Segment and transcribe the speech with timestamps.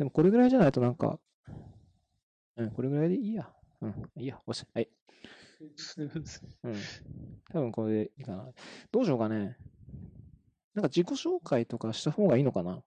[0.00, 1.18] でもこれぐらいじゃないとなんか、
[2.56, 3.50] うん、これぐらいでいいや。
[3.82, 4.88] うん、いいや、おし、はい。
[6.64, 6.74] うん。
[7.50, 8.50] 多分これでいいかな。
[8.90, 9.58] どうしようかね。
[10.72, 12.82] なんか自己紹介とかした方がいいのかな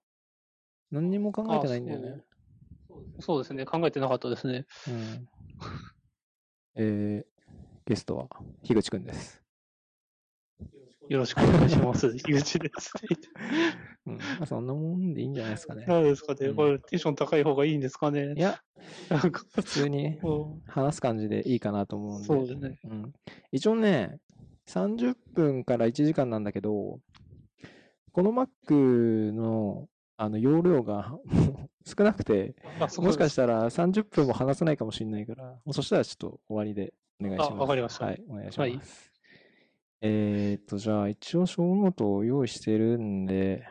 [0.90, 2.24] 何にも考えてないんだよね。
[3.20, 3.64] そうですね。
[3.64, 4.66] 考えてなかったですね。
[4.88, 5.28] うん。
[6.74, 7.26] えー、
[7.86, 8.28] ゲストは、
[8.64, 9.43] 樋口くんです。
[11.08, 12.14] よろしくお願いします。
[12.24, 12.92] 樋口です。
[14.06, 14.16] うん。
[14.16, 15.84] まあ、そんなもんでいいんじゃないですかね。
[15.86, 18.60] 何ですかね、うんこれテンション高い方がいいんですかねいや、
[19.10, 22.78] なんか、普通にも話す感じでいいかなと思うんそうですね。
[22.84, 23.12] うん。
[23.52, 24.18] 一応ね、
[24.66, 27.00] 30分から1時間なんだけど、
[28.12, 31.18] この Mac のあの容量が
[31.84, 32.54] 少なくて、
[32.98, 37.50] もしかししたら30分も話せないかもしれないから、そしたらちょっと終わりでお願いします。
[37.50, 38.70] あわかりましたはい、お願いします。
[38.70, 39.13] はい
[40.00, 43.66] えーっと、じゃあ一応小ノートを用意してるんで、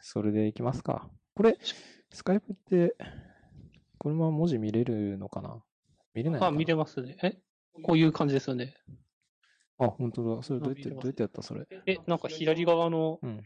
[0.00, 1.10] それでいきますか。
[1.34, 1.58] これ、
[2.12, 2.96] スカイプって、
[3.98, 5.62] このまま文字見れるのかな？
[6.14, 7.16] 見れないのかあ、な見れますね。
[7.22, 7.38] え？
[7.82, 8.74] こういう感じですよね。
[9.78, 10.42] あ、本当だ。
[10.42, 11.42] それどうやって、どうやってやった？
[11.42, 11.66] それ。
[11.86, 13.42] え、なんか左側のうん。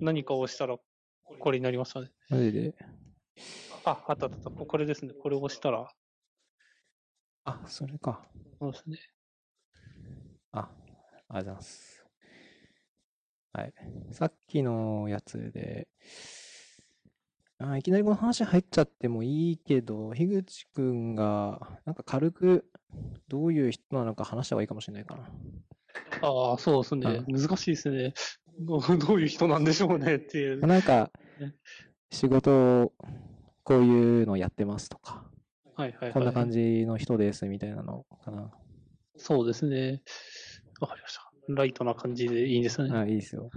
[0.00, 0.76] 何かを押したら、
[1.38, 2.10] これになりましたね。
[2.28, 2.74] マジで？
[3.84, 4.50] あ、あったあったあった。
[4.50, 5.14] これですね。
[5.14, 5.90] これを押したら、
[7.44, 8.26] あ、それか。
[8.58, 8.98] そうですね。
[10.52, 10.68] あ、
[11.32, 12.04] ありがとうございます。
[13.52, 13.72] はい。
[14.12, 15.86] さっきのやつで、
[17.58, 22.64] あいきなりこの話入っちゃってもいいけど、樋口くんが、なんか軽く、
[23.28, 25.28] どういう人なのか話した方がいいかもしれないかな。
[26.22, 27.24] ああ、そうですね。
[27.28, 28.14] 難しいですね。
[28.58, 30.66] どうどういう人なんでしょうねっていう。
[30.66, 31.54] なんかね、
[32.10, 32.92] 仕事を、
[33.62, 35.30] こういうのやってますとか、
[35.76, 36.12] はいはいはい。
[36.12, 38.50] こんな感じの人ですみたいなのかな。
[39.16, 40.02] そうですね。
[40.80, 41.30] わかりました。
[41.48, 42.96] ライトな感じでいいんですね。
[42.96, 43.50] あ、いいですよ。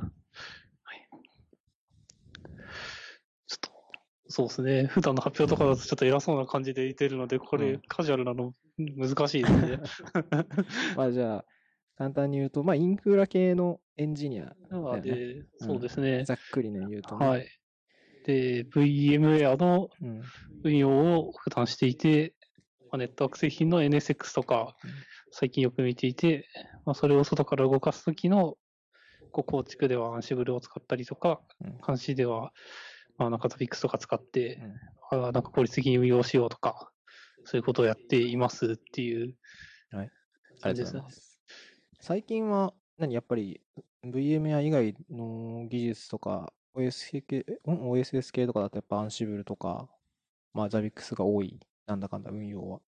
[3.48, 3.72] ちょっと、
[4.28, 4.88] そうですね。
[4.88, 9.80] 普段の発表とかだとちょっと偉そうな感じで言ってるので、これうんカジュアルなの難しいですね。
[10.98, 11.46] まあじゃあ、
[11.98, 15.02] 簡単に言うと、まあインフラ系のエンジニアね。
[15.02, 16.23] で、そうですね。
[16.26, 17.28] ざっくりね、言うとね。
[17.28, 17.48] はい。
[18.26, 20.22] で、VMware のうん。
[20.64, 20.89] 運用
[21.20, 22.33] を普段していて、
[22.89, 24.92] まあネットワーク製品の NSX とかうん、
[25.36, 26.48] 最近よく見ていて、
[26.86, 28.55] まあ、それを外から動かすときの、
[29.32, 32.54] こう構築ではアンシブルを使ったりとか、うん監視では、
[33.17, 34.60] まあ、なんかトピックスとか使って、
[35.11, 36.92] うんあーなんか効率的に運用しようとか、
[37.45, 39.36] そういうことをやっていますっていう
[39.92, 40.10] あり
[40.61, 41.10] 感じですねがとうございま。
[41.10, 41.39] す。
[42.00, 43.60] 最近は、何、やっぱり
[44.05, 49.89] VMware 以外の技術とか、OS 系、ん？OSS 系とかだとやっぱ Ansible とか、
[50.54, 52.82] まあ Zabbix が多い、なんだかんだ運用は。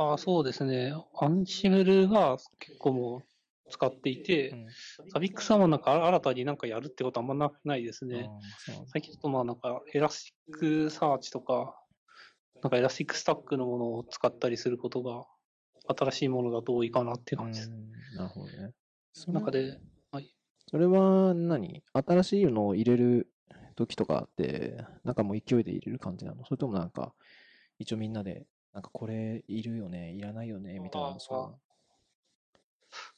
[0.00, 0.94] ああ、そうですね。
[1.18, 3.22] Ansible が結構もう
[3.68, 4.66] 使っていて、うん
[5.12, 8.30] Zabbix はもうなんか新たになんかやるってことはあんまなないですね。
[8.92, 11.74] 最近ちょっとまあなんか Elasticsearch とか、
[12.62, 15.24] なんか Elastic Stack のものを使ったりすることが
[15.96, 17.70] 新しいものだと多いかなっていう感じです。
[17.70, 18.70] うんなるほどね。
[19.12, 19.80] そ中で、
[20.70, 21.82] それは何？
[21.92, 23.28] 新しいのを入れる
[23.74, 26.44] 時とかって、なんかもう勢いで入れる感じなの？
[26.44, 27.14] それともなんか、
[27.78, 31.54] 一応みんなで、なんかこれいるよね、いらないよね、みたいなのそ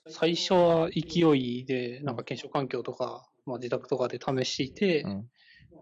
[0.07, 5.03] う最初は勢いで、なんか検証環境とか、まあ自宅とかで試していて。
[5.03, 5.31] うん。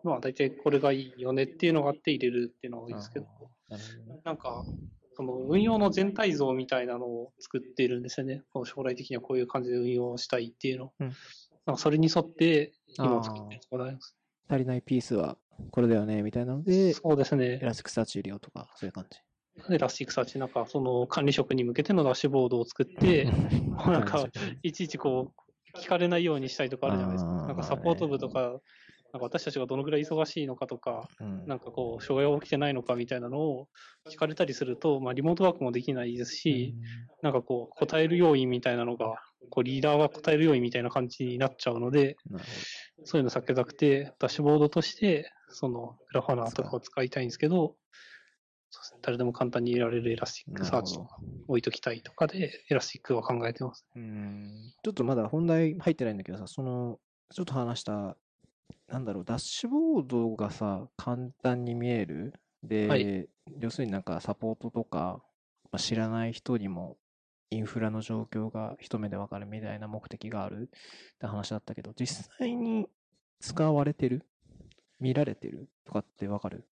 [0.04, 3.26] まあ大体これがいいよねっていうのがあって入れるっていうのが多いですけど、
[4.24, 4.64] なんか、
[5.14, 8.42] その運用の全体像みたいなのを作っているんですよね。
[8.64, 10.92] 将来的にはこういう感じで運用したいっていうの。
[11.00, 11.12] うん
[11.66, 14.16] なんかそれに沿って今作ってるところがあります。
[14.48, 15.36] 足りないピースは
[15.70, 17.58] これだよね、みたいなので、そうですね。
[17.58, 19.18] Elasticsearch 入れようとか、そういう感じ。
[19.68, 23.32] で、 Elasticsearch、なんかその管理職に向けてのダッシュボードを作って、
[23.86, 24.26] なんか
[24.62, 25.32] いちいちこ
[25.74, 27.46] う、聞かれないようにしたいとかあるじゃないですか。
[27.46, 28.60] なんかサポート部とか、なんか
[29.20, 31.46] 私たちがどのぐらい忙しいのかとか、うん。
[31.46, 33.68] なんかこう、障害が起きてないのかみたいなのを
[34.10, 36.74] 聞かれたりすると、まあリモートワークもできないですし、
[37.22, 39.16] なんかこう、答える要員みたいなのが、
[39.50, 42.16] こう、リーダーが答える要員みたいな感じになっちゃうので、
[43.04, 47.76] そういうの避けたくて、ダッシュボードとして、その、 Grafana とかを使いたいんですけど、
[48.70, 49.00] そうですね。
[49.02, 50.98] 誰でも簡単に入れられる Elasticsearch
[51.46, 53.86] 置いときたいとかで、 Elastic は考えてます。
[53.96, 54.72] うん。
[54.82, 56.98] ちょっとまだ本題入ってないんだけどさ、その、
[57.30, 58.16] ちょっと話した、
[58.88, 62.34] なんだろう、ダッシュボードがさ、簡単に見える。
[62.62, 63.28] で、はい。
[63.60, 65.22] 要するになんかサポートとか、
[65.70, 66.96] まあ、知らない人にも
[67.50, 70.68] インフラの状況が一目でわかるみたいな目的がある。
[71.14, 72.86] って話だったけど、実際に
[73.40, 74.26] 使われてる？
[75.00, 75.68] 見られてる？
[75.84, 76.64] とかってわかる？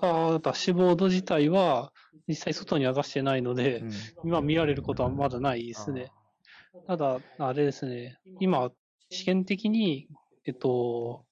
[0.00, 1.92] あーダッシュボード自体は、
[2.28, 3.92] 実際外には出してないので、うん。
[4.24, 6.12] 今見られることはまだないですね。
[6.86, 8.70] ただ、あれですね、今、
[9.10, 10.08] 試験的に、
[10.46, 11.24] えっと、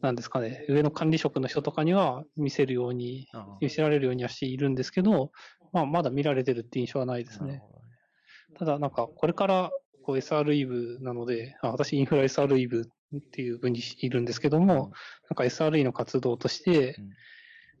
[0.00, 5.32] なんですかね、上の管理職の人とかには見せるように、あ見せられるようにはしているんですけど、
[5.72, 7.62] まあ、まだ見られてるって印象はないですね。
[8.58, 9.70] ただ、なんか、これから
[10.02, 14.92] こう SRE 部なので、あ私、インフラ SRE 部っていう部にいるんですけども、
[15.28, 17.10] なんか SRE の活動としてうん、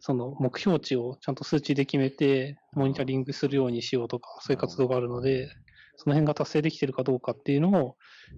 [0.00, 5.48] その目標値をちゃんと数値で決めて、モニタリングするようにしようとか、そういう活動があるので、
[5.96, 7.96] その辺が達成できてるかどうかっていうのを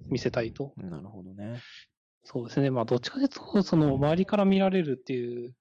[0.08, 0.72] 見せたいと。
[0.76, 1.60] うんなるほどね。
[2.24, 2.70] そうですね。
[2.70, 5.54] まあ、どっちかというと、その周りから見られるっていう、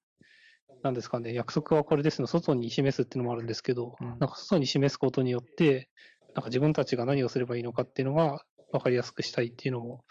[0.84, 5.90] なんですかね、約束はこれですの、外に示すっていうのもあるんですけど、うんなんか外に示すことによって、
[6.36, 10.06] なんか自分たちが何をすればいいのかっていうのが分かりやすくしたいっていうのも、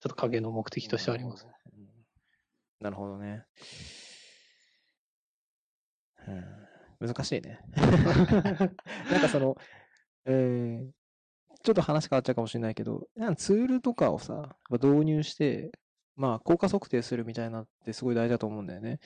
[0.00, 1.46] ちょっと影の目的としてあります。
[1.46, 1.88] うん。
[2.80, 3.44] なるほどね。
[7.00, 7.60] うん、難しいね。
[9.10, 9.56] なんかその、
[10.26, 11.02] えー
[11.62, 13.06] ちょっと話変わっちゃうかもしれないけど、
[13.36, 15.70] ツールとかをさ、導入して、
[16.16, 18.98] まあ、効果測定するみたいなってすごい大事だと思うんだよね。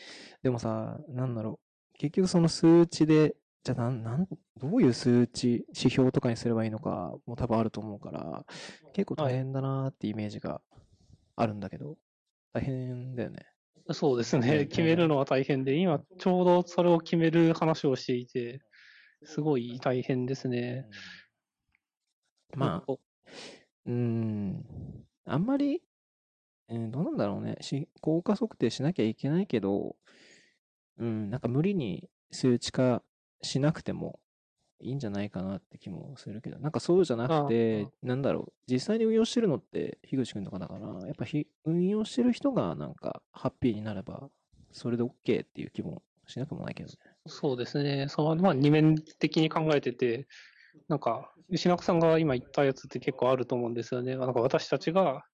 [0.42, 1.60] でもさ、なんだろ
[1.94, 1.98] う。
[1.98, 4.26] 結局その数値で、じゃあなん、なん、
[4.58, 8.44] どういう数値、指標とかにすればいいのかも多分あると思うから、
[8.92, 10.60] 結構大変だなーってイメージが
[11.36, 11.96] あるんだけど、
[12.52, 13.46] 大変だよね。
[13.92, 14.66] そうですうんね。
[14.66, 18.60] 決めるのは大変で、今ちょうどそれを決める話をしていて、
[19.24, 20.86] すごい大変ですね。
[22.56, 24.64] まあ、うーん、
[25.24, 25.82] あんまり、
[26.68, 27.56] えーどうなんだろうね。
[27.60, 29.96] し、効果測定しなきゃいけないけど、
[30.98, 33.02] うん、なんか無理に数値化
[33.42, 34.18] しなくても
[34.80, 44.30] いいんじゃないかなって気もするけど、なんかそうじゃなくて、なんだろう、実際に運用してるのって、樋口くんとかだから、やっぱひ運用してる人がなんかハッピーになれば、
[44.72, 46.96] それで OK っていう気もしなくもないけどね。
[47.26, 48.06] そうですね。
[48.08, 50.26] そのまあ二面的に考えてて、
[50.88, 54.16] なんか、石中さんが今言ったやつって結構あると思うんですよね。
[54.16, 55.24] なんか私たちが、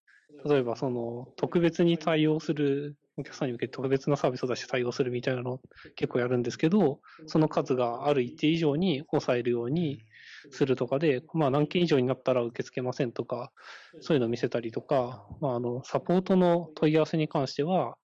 [0.45, 5.61] 例えばその特別に対応する、お客さんに向けて特別なサービスを出して対応するみたいなのを
[5.95, 9.99] 結構やるんですけど、その数がある一定以上に抑えるように
[10.49, 13.51] するとかで、まあ何件以上になったら受け付けませんとか、
[13.99, 17.97] そういうのを見せたりとか、まああの、サポートの問い合わせに関しては、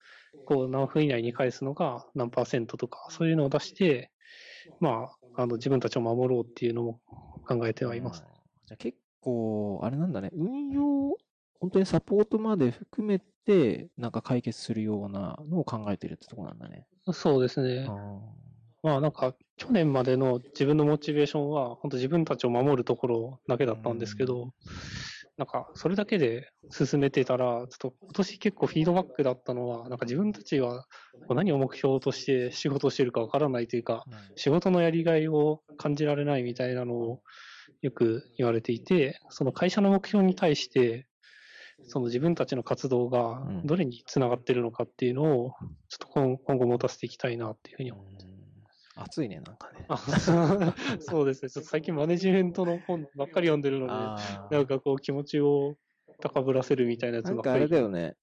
[0.46, 4.12] こう何分以内に返すのが何パーセントとか、そういうのを出して、
[4.80, 7.00] まあ、あの自分たちを守ろうっていうのも
[7.48, 8.24] 考えてはいます。
[8.26, 8.34] うん。
[8.68, 11.16] じゃあ結構、あれなんだね、運用、
[11.60, 16.86] 本当にサポートまで含めて、なんか解決するようなのを考えてるってとこなんだね。
[17.12, 17.86] そうですね。
[17.90, 18.20] あ
[18.82, 24.54] まあなんか、去年までの自分のモチベーションは、本当自分たちを守るところだけだったんですけど、
[25.38, 30.86] なんか、それだけで進めてたら、ちょっと今年結構フィードバックだったのは、なんか自分たちは
[31.30, 37.22] 何を目標として仕事をしているかわからないというか、仕事のやりがいを感じられないみたいなのを
[37.82, 41.09] よく言われていて、その会社の目標に対して、
[41.88, 45.52] その自分たちの活動がうんどれにつながってるのかっていうのを、
[45.88, 48.06] ちょっと今今後持たせていきたいなっていうふうに思う。
[48.06, 48.40] うん
[49.02, 49.86] 熱いね、なんかね。
[49.88, 49.98] あ
[51.00, 51.50] そうですね。
[51.50, 53.94] ちょっと最近マネジメントの本ばっかり読んでるので、
[54.56, 55.78] なんかこう気持ちを
[56.20, 57.80] 高ぶらせるみたいなやつなんかあればっかり。
[57.80, 58.18] だよね。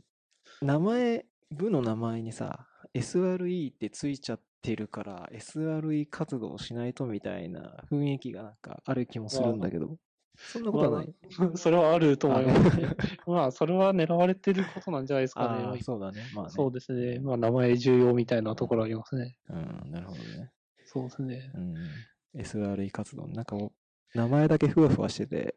[0.61, 9.97] 名前、部の名前にさ、SRE ってついちゃってるから、SRE 活動しないとみたいな雰囲気がなんかある気もするんだけど、
[10.37, 11.15] そんなことはない。
[11.57, 12.81] それはあると思います。
[13.27, 15.81] まあ、それは狙われてることなんじゃないですかね。
[15.83, 16.23] そうだね。
[16.35, 16.51] まあね。
[16.51, 17.19] そうですね。
[17.21, 19.37] まあ、名前重要みたいなところありますね。
[19.49, 20.51] うん、なるほどね。
[20.85, 21.51] そうですね。
[21.55, 21.75] うん。
[22.41, 23.27] SRE 活動。
[23.29, 23.73] なんかも
[24.15, 25.57] う、名前だけふわふわしてて、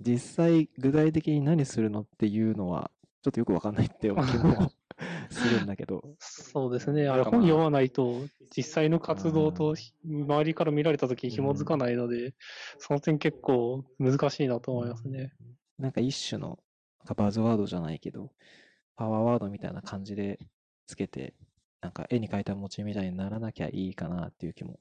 [0.00, 2.90] 実際具体的に何するのっていうのは、
[3.22, 4.70] ちょっとよくわかんないって思う気も
[5.30, 6.02] するんだけど。
[6.18, 7.08] そうですね。
[7.08, 9.74] あれ、本読まないと、実際の活動と
[10.04, 12.34] 周りから見られたときに紐づかないので、
[12.78, 15.32] その点結構難しいなと思いますね。
[15.78, 16.58] なんか一種の
[17.16, 18.32] バズワードじゃないけど、
[18.96, 20.38] パワーワードみたいな感じで
[20.86, 21.34] つけて、
[21.80, 24.80] なんか絵に描いた餅みたいにならなきゃいいかなっていう気も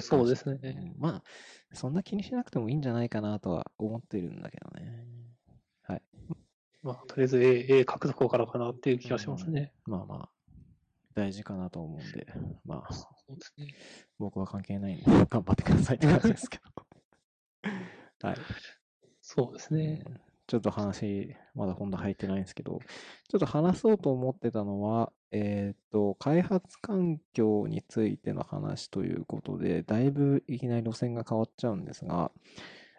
[0.00, 0.58] そうですね。
[0.62, 1.22] うんまあ、
[1.72, 5.06] そんな気にしなくてもいいんじゃないかなとは思ってるんだけどね。
[5.82, 6.02] はい。
[6.86, 9.72] まあ、とりあえず絵、絵描くとこからかなっていう気がしますね。
[9.86, 10.28] まあまあ、
[11.14, 12.28] 大事かなと思うんで、
[12.64, 12.94] まあ、
[13.60, 13.74] ね。
[14.20, 16.64] 僕は関係ないんで、 頑張ってくださいって感じですけど。
[18.22, 18.36] はい。
[19.20, 20.04] そうですね。
[20.06, 22.78] うんちょっと話、まだ本題入ってないんですけど、
[23.28, 32.30] ちょっと話そうと思ってたのは、えっ、と、開発環境についての話ということで、だいぶいきなり路線が変わっちゃうんですが、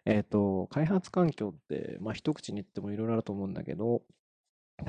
[0.10, 4.04] えっ、と、開発環境って、まあ一口に言ってもいろいろあると思うんだけど、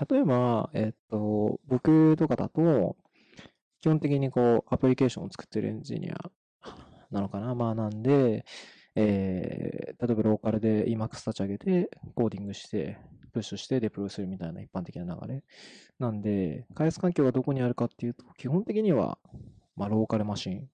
[0.08, 2.96] 例えば、えっ、と、僕とかだと、
[3.80, 6.30] 基本的にこう、アプリケーションを作ってるエンジニア
[7.10, 8.44] なのかなまあなんで、
[8.94, 12.98] えー例えばローカルで Emacs 立ち上げて、コーディングして、
[13.32, 15.42] プッシュしてデプロイするみたいな一般的な流れ。
[15.98, 19.18] なんで、開発環境がどこにあるかっていうと、基本的には、
[19.74, 20.68] まあ、ローカルマシン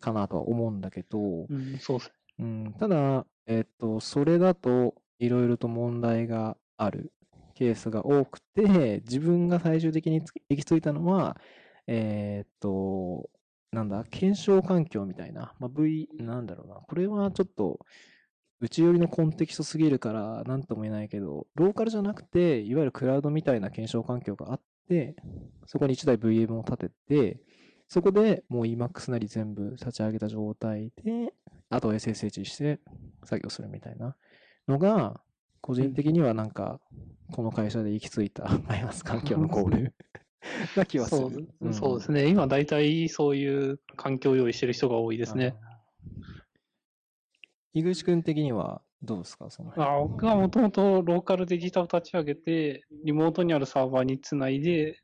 [0.00, 2.14] かなとは思うんだけど、うん、そうですね。
[2.38, 7.12] うん、ただ、えっと、それだといろいろと問題がある
[7.54, 11.36] ケースが多くて、自分が最終的に行き着いたのは、
[11.86, 13.30] えっと、
[13.72, 17.80] なんだ、検証環境みたいな、まあ、V、なんだろうな、これはちょっと、
[18.60, 25.16] 内寄りのコンテキストすぎるから、なんとも言えないけど、ローカルじゃなくて、いわゆるクラウドみたいな検証環境があって、
[25.66, 27.40] そこに1台 VM を立てて、
[27.92, 31.34] そこでもう Emacs なり全部立ち上げた状態で、
[31.68, 32.80] あと SSH して
[33.22, 34.16] 作業するみたいな
[34.66, 35.20] のが、
[35.60, 36.80] 個人的にはなんか、
[37.32, 39.94] この会社で行き着いた 開発環境のゴール
[40.74, 41.74] な気はすそるう。
[41.74, 42.28] そうですね。
[42.28, 45.54] 今、大体そういう環境を用意してる人が多いですね。
[47.74, 49.50] 井口君的にはどうですか？
[49.50, 54.98] その辺あ僕はもともとローカルでギターを立ち上げて、リモートにあるサーバーにつないで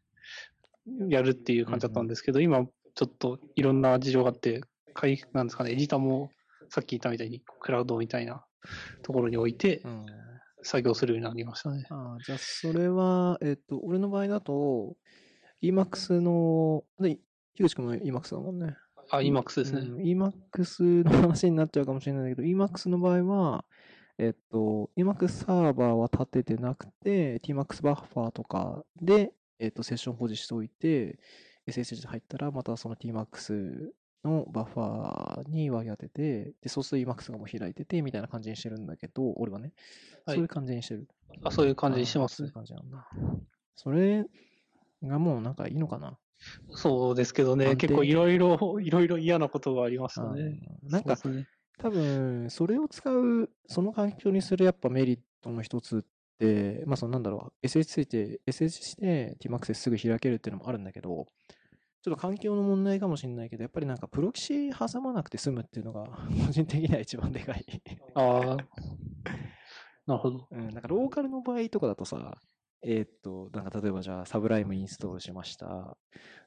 [1.11, 2.67] やるっていう感じだったんですけど、今、
[2.99, 4.61] ちょっといろんな事情があって、
[4.93, 6.33] かいなんですかね、エディターも
[6.69, 8.45] さっき言ったみたいに、クラウドみたいな
[9.03, 10.07] ところに置いてうん
[10.65, 11.87] 作業するようになりましたね。
[11.91, 14.97] ああ、じゃあ、それは、えっと、俺の場合だと、
[15.63, 17.21] Emacs の、で、
[17.55, 18.77] 樋口君も Emacs だもんね。
[19.13, 19.83] あ、Emacs ですね。
[19.83, 23.65] うん Emacs の話になっちゃうかもしれないけど、Emacs の場合は、
[24.19, 31.21] えっと、Emacs サーバーは立ててなくて、Tmax バッファーとかで、えっと、セッション保持しておいて、
[31.69, 33.91] SSH で入ったら、またその Tmax
[34.25, 39.73] のバッファーに割り当てて、で、そうすると Emacs がもう開いてて、みたいな感じにしてるんだけど、俺はね、
[40.27, 41.09] はいそういう感じにしてる。
[41.45, 42.53] あ、そういう感じにしてまそういう。
[42.53, 43.09] 感じなんだ。
[43.77, 44.25] それ
[45.05, 46.19] がもうなんかいいのかな？
[46.71, 50.43] そうですけどね、結構いろいろ、 いろいろ嫌なことがありましたね。
[50.83, 51.49] うんなんかそうですね。
[51.79, 56.03] 多分、それを使う、その環境にするやっぱメリットの一つっ
[56.39, 61.27] て、まあそのなんだろう、SSH して、SSH して Tmax ですぐ開けるっていうのもあるんだけど、
[62.09, 66.05] ちょっと環境の問題かもしれないけど、やっぱりなんかプロキシ挟まなくて済むっていうのが、
[66.47, 67.65] 個人的には一番でかい。
[68.15, 68.57] ああ、
[70.07, 70.49] なるほど。
[70.51, 72.39] うん、なんかローカルの場合とかだとさ、
[72.83, 75.99] えーっと、なんか例えばじゃあ、サブライムインストールしました。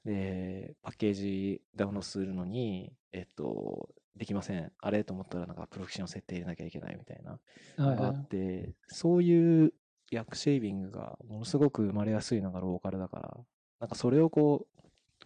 [0.04, 4.72] で、パッケージダウンロードするのに、えーっと、できません。
[4.80, 5.04] あれ？
[5.04, 7.34] と思ったら、なんかプロキシの設定入れなきゃいけないみたいな。
[7.34, 7.40] が
[7.78, 9.74] あはいはいって、そういう
[10.10, 13.38] 役シェービングがものすごく生まれやすいのがローカルだから、
[13.80, 14.71] なんかそれをこう、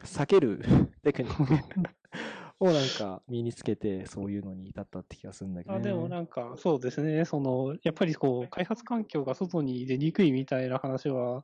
[0.04, 0.60] 避ける
[1.04, 1.90] テクニック。
[2.60, 5.80] をなんか身につけて、そういうのに至ったって気がするんだけどね。
[5.82, 11.44] あでもなんか、そうですね、その、やっぱりこう、開発環境が外に出にくいみたいな話は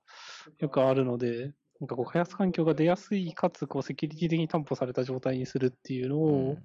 [0.60, 6.58] よくあるので、なんかこう、開発環境が出やすい、かつ、こう、セキュリティ的に担保された状態にするっていうのうをん。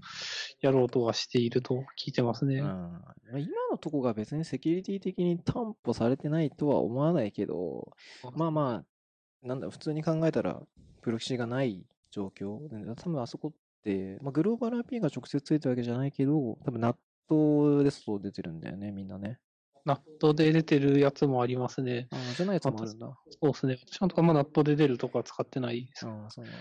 [0.60, 2.56] やろうとはしていると聞いてますね。
[2.56, 2.66] うん。
[2.66, 7.90] まあ今のとこが別にセキュリティ的に担保されてないとは思わないけど、
[8.36, 10.62] まあまあ、なんだ、普通に考えたら、
[11.06, 12.68] プロキシがない状況。
[12.68, 16.96] で多分あそこって、まあ、グローバル IP が直接ついてるわけじゃないけど、多分ナッ
[17.28, 19.38] トで外出てるんだよね、みんなね。
[19.84, 22.08] ナットで出てるやつもありますね。
[22.10, 23.16] ああ、じゃないやつもあるんだ。
[23.30, 23.78] そうですね。
[23.86, 26.04] 私のとこはまあナットで出るとこは使ってないです。
[26.08, 26.58] ああ、そうなんだ。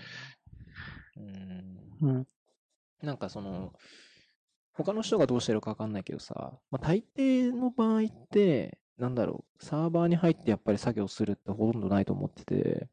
[2.02, 2.08] うん。
[2.08, 2.26] うん。
[3.02, 3.72] なんかその、
[4.74, 12.88] 他の人がどうしてるかわかんないけどさ、まあ、大抵の場合って、なんだろう、サーバーに入ってやっぱり作業するってほとんどないと思ってて、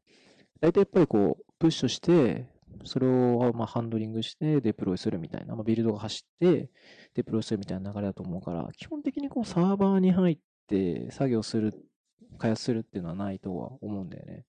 [0.64, 2.46] 大体やっぱりこう、プッシュして、
[2.84, 6.70] それをまあハンドリングしてデプロイするみたいな、まあ、ビルドが走って
[7.14, 11.74] デプロイするみたいな流れだと思うから、基本的にこうサーバーに入って作業する、
[12.38, 14.46] 開発するっていうのはないとは思うんだよね。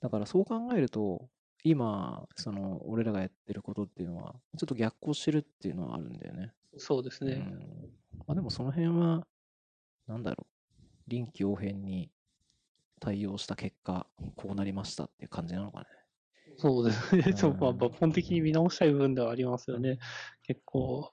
[0.00, 1.26] だからそう考えると、
[1.64, 6.52] 今、その、俺らがやってることっていうのは、ちょっと逆行してるっていうのはあるんだよね。
[6.76, 7.32] そうですね。
[7.32, 7.90] うん。
[8.26, 9.26] まあでもその辺は、
[10.06, 12.10] なんだろう、臨機応変に
[13.06, 15.86] 対応した結果、こうなりましたっていう感じなのかね。
[16.58, 17.32] そうですね。
[17.36, 20.00] そうまあうん抜本的に見直したい部分ではありますよね。
[20.42, 21.12] 結構、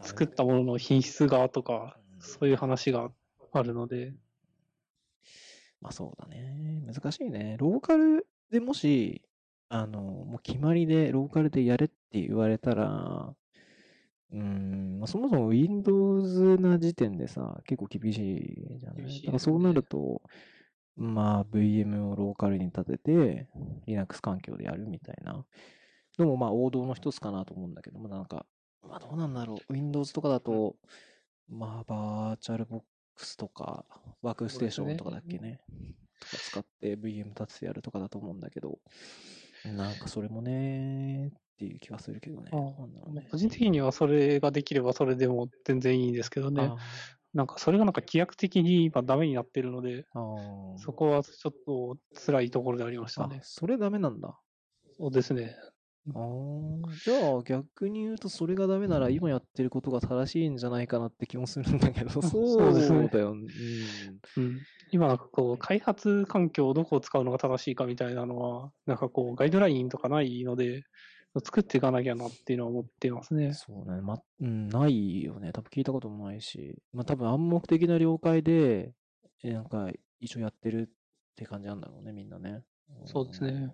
[0.00, 3.10] 作ったものの品質がとか、うんそういう話が
[3.52, 4.14] あるので、
[5.82, 6.82] まあそうだね。
[6.86, 7.56] 難しいね。
[7.58, 9.20] ローカルでもし、
[9.68, 11.94] あの、もう決まりで、ローカルでやれって
[12.26, 13.34] 言われたら、
[14.32, 19.04] うーん、まあ、そもそも Windows な時点でさ、結構厳しいじゃない？
[19.04, 19.20] ね。
[19.20, 20.22] だからそうなると、
[20.96, 23.48] まあ VM をローカルに立てて、
[23.86, 25.44] Linux 環境でやるみたいな。
[26.18, 28.46] のもまあ王道の一つかなと思うんだけど、まだなんか、
[28.82, 29.72] まあどうなんだろう。
[29.72, 30.76] Windows とかだと、
[31.48, 32.82] まあバーチャルボッ
[33.14, 33.84] クスとか、
[34.22, 35.60] ワークステーションとかだっけね。
[36.20, 38.78] とか使って VM 立ててやるとかだと思うんだけど、
[39.72, 42.50] なんかそれもね、っていう気がするけどね。
[42.50, 46.62] ね個人的にはそれができればそれでも全然いいんですけどね。
[46.62, 46.76] あ
[47.34, 50.06] なんかそれがなんか規約的に今ダメになってるので、
[50.78, 51.96] そこはちょっと
[52.26, 53.40] 辛いところでありましたあね。
[53.42, 54.38] それダメなんだ。
[54.98, 55.54] そうですね。
[56.14, 63.32] ああ、じゃあ逆に言うとそれがダメなら今やってることが正しいんじゃないかなって気もするんだけど、そうですねだよ。
[63.32, 63.46] うん。
[64.36, 64.60] うん、
[64.92, 70.84] 今なんかこう、開発環境をどこを使うのが正しいかみたいなのは、なんかこう、ガイドラインとかないので、
[71.44, 73.52] 作っていかなきゃなっていうのは思っていますね。
[73.52, 74.00] そうね。
[74.00, 75.52] ま、うん、ないよね。
[75.52, 76.78] 多分聞いたこともないし。
[76.92, 78.92] まあ多分暗黙的な了解で、
[79.42, 82.62] えなんか一緒やってるって感じなんだろうね、みんなね。
[83.04, 83.72] そうですねん。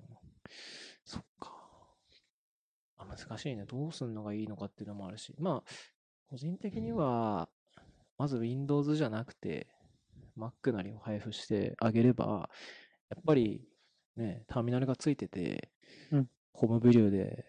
[1.04, 1.61] そっか。
[3.08, 3.64] あ、難しいね。
[3.64, 5.34] どうすんのがいいのかっていうのもあるし。
[5.38, 5.70] まあ、
[6.30, 7.48] 個人的には、
[8.18, 9.68] まず Windows じゃなくて、
[10.36, 12.48] Mac なりを配布してあげれば、
[13.10, 13.66] やっぱり
[14.16, 15.70] ね、ターミナルがついてて、
[16.10, 17.46] うんホームビューで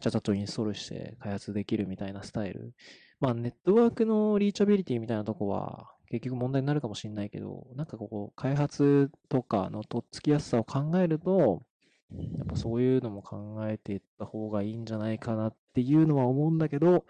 [0.00, 2.74] ちゃちゃっとインストールして開発できるみたいなスタイル。
[3.20, 11.62] まあ、ネットワークのリーチャビリティみたいなとこは結局問題になるかもしれないけど、なんかこう、開発とかのとっつきやすさを考えると、
[12.10, 17.04] やっぱそういうのも考えていった方がいいんじゃないかなっていうのは思うんだけど、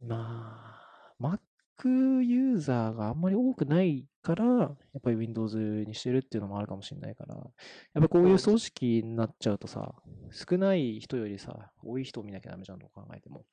[0.00, 0.76] ま
[1.18, 1.38] あ、
[1.82, 5.56] Mac ユーザーがあんまり多くないから、やっぱり Windows
[5.86, 7.42] にしてるっていうのもあるかもしれないから、や
[8.00, 9.94] っぱこういう組織になっちゃうとさ、
[10.30, 13.44] 少ない人よりさ、多い人を見なきゃダメじゃんと考えても。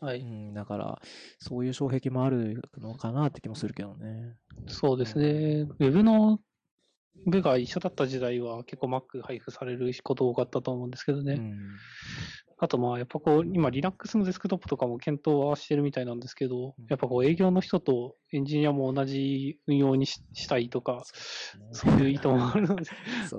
[0.00, 0.20] はい。
[0.20, 1.00] うん、だから、
[1.38, 4.34] そういう障壁もあるのかなって気もするけどね。
[4.66, 5.68] そうですね。
[5.78, 6.40] Web の
[7.26, 11.34] 部が一緒だった時代は結構 Mac 配布されること多かったと思うんですけどね。
[11.34, 11.58] うん。
[12.58, 21.02] あとまあやっぱこう今 Linux のデスクトップとかも検討はしてるみたいなんですけどうん、やっぱこう営業の人とエンジニアも同じ運用にししたいとか、
[21.72, 22.84] そそういう意図もあるので、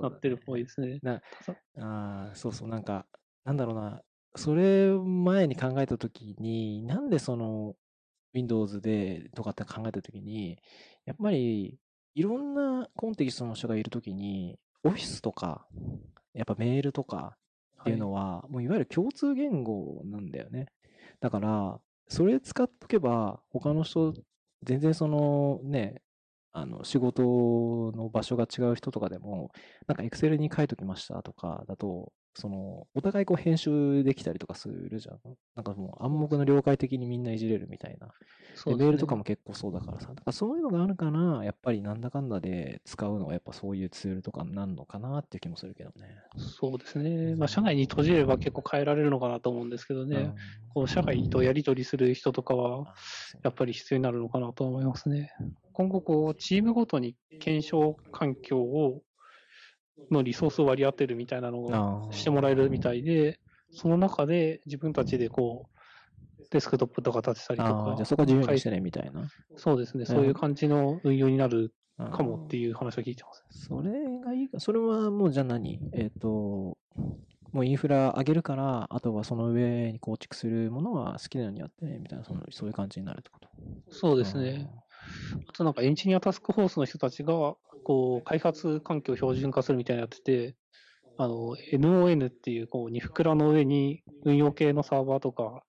[0.02, 1.00] なってるっぽいですね。
[1.80, 3.06] ああ、そうそう、なんか、
[3.46, 4.02] なんだろうな、
[4.36, 7.76] それ前に考えたときに、なんでその
[8.34, 10.58] Windows でとかって考えたときに、
[11.06, 11.80] やっぱり
[12.16, 15.66] いろんなコンテキストの人がいるときに、オフィスとか、
[16.34, 17.38] やっぱメールとか
[17.82, 20.68] っていうのは、もういわゆる共通言語なんだよね。
[21.20, 24.14] だから、それ使っとけば、他の人、
[24.62, 26.02] 全然そのね、
[26.52, 27.24] あの、仕事
[27.96, 29.52] の場所が違う人とかでも、
[29.88, 35.20] なんか Excel に書いときましたとかだと、その、お互いこう編集できたりとかするじゃん。
[35.56, 38.08] なんかもう暗黙の了解的にみんないじれるみたいな。
[38.08, 38.14] で、
[38.56, 40.08] そうねメールとかも結構そうだからさ。
[40.10, 46.08] だからそういうのがあるから、やっぱりなんだかんだで使うのはやっぱそういうツールとかになるのかなっていう気もするけどね。
[46.38, 47.36] そうですね。
[47.36, 50.18] まあ社内に閉じれば結構変えられるのかなと思うんですけどね。
[50.18, 50.36] うん
[50.74, 52.96] こう社外とやり取りする人とかは、
[53.44, 55.32] やっぱり必要になるのかなと思いますね。
[55.72, 59.04] 今後、こう、チームごとに検証環境を、
[60.12, 63.40] のリソースを割り当てるみたいなのをしてもらえるみたいで、
[63.72, 69.28] その中で自分たちでこう、デスクトップとか立てたりとあかーじゃあ、そこは自由にしてねみたいな。
[69.56, 73.44] そうですね、そういう感じの運用になるかかもっていう話を聞いてます。
[73.50, 74.60] それがいいか。
[74.60, 75.80] それはもうじゃあ何？
[75.94, 76.78] えっ、と、
[77.52, 83.48] もうインフラ上げるから、あとはその上に構築するものは好きなようにやってね、みたいな、そのそういう感じになるってこと？
[83.90, 84.70] そうですね。
[85.48, 90.56] あとなんかエンジニアタスクフォースの人たちが、こう、開発環境を標準化するみたいなのやってて、
[91.18, 95.64] あの、NON っていう、こう、ニフクラの上に運用系のサーバーとか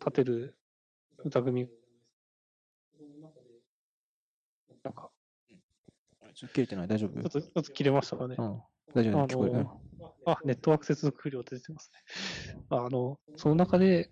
[0.00, 0.56] 立てる
[1.24, 1.68] 歌組。
[4.82, 5.10] なんか、
[6.34, 6.88] ちょっと切れてない？
[6.88, 7.20] 大丈夫？
[7.20, 8.42] ちょっと、ちょっと切れましたかねう。
[8.42, 8.62] ん。
[8.94, 9.20] 大丈夫？
[9.22, 9.52] あ聞こえる？
[9.64, 9.80] の、
[10.26, 12.56] あ、ネットワーク接続不良って出てますね。
[12.70, 14.10] あの、その中で、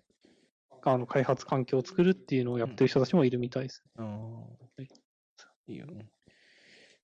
[0.83, 3.83] あの、開発環境を作るっていうのをやってる人たちもいるみたいです。
[3.97, 4.45] うん。
[5.67, 6.07] いいよね。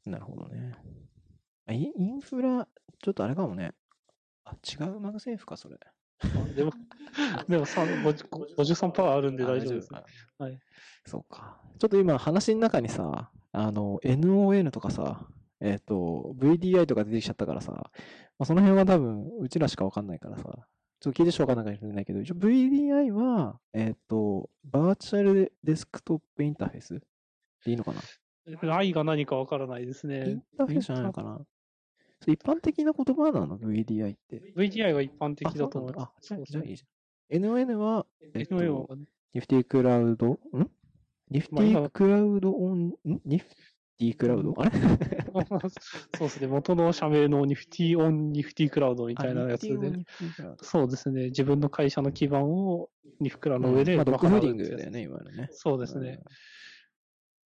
[0.06, 0.76] なるほどね。
[1.68, 2.68] あインインフラ、
[3.02, 3.74] ちょっとあれかもね。
[4.44, 5.78] あ、違うマグセーフか、それ。
[6.56, 6.72] でも、
[7.50, 9.90] でもさ50 53%あるんであ大丈夫です。
[9.90, 10.04] か
[10.38, 10.60] はい。
[11.06, 11.62] そうか。
[11.80, 15.28] ちょっと今話の中にさ、あの、NON とかさ、
[15.60, 17.90] えっ、と、VDI とか出てきちゃったからさ、ま
[18.40, 20.44] あ、その辺は多分、うちらしかわかんないからさ、
[21.00, 27.00] ちょっと聞いてしょうがないかもしれないけど、一応 VDI は、えっ、と、 Virtual Desktop Interface
[27.66, 28.02] でいいのかな？
[28.72, 30.44] 愛が何かわからないですイねン。
[30.58, 31.42] ターフェースじゃないのかな
[32.28, 34.54] 一般的な言葉なの ?VDI って。
[34.56, 36.04] VDI は一般的あだと思います。
[36.04, 37.44] あ、じゃあそうじゃあいいじゃん。
[37.44, 38.98] NON は、えっと NON は
[39.34, 40.40] ニフティクラウド、ん？
[41.30, 42.94] ニフティクラウドオン、ん？
[43.26, 43.46] ニフ
[43.98, 44.54] ティクラウド？
[44.58, 44.72] あれ？
[46.18, 46.48] そうですね。
[46.48, 49.92] 元の社名のニフティオンニフティクラウドみたいなやつで。
[50.62, 51.26] そうですね。
[51.26, 55.50] 自分の会社の基盤をニフクラの上でまあ、ドッグフーディングだよね、いわゆるね。
[55.52, 56.24] そうですねうん。。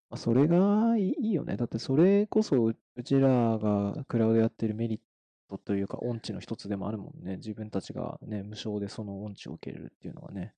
[0.10, 1.56] まあ、それがいいよね。
[1.56, 5.00] だってそれこそううちらがクラウドやってるメリッ
[5.50, 7.38] トというか、音痴の一つでもあるもんね。
[7.38, 10.54] 自分たちがね、無償でその音痴を受けれるっていうのがね、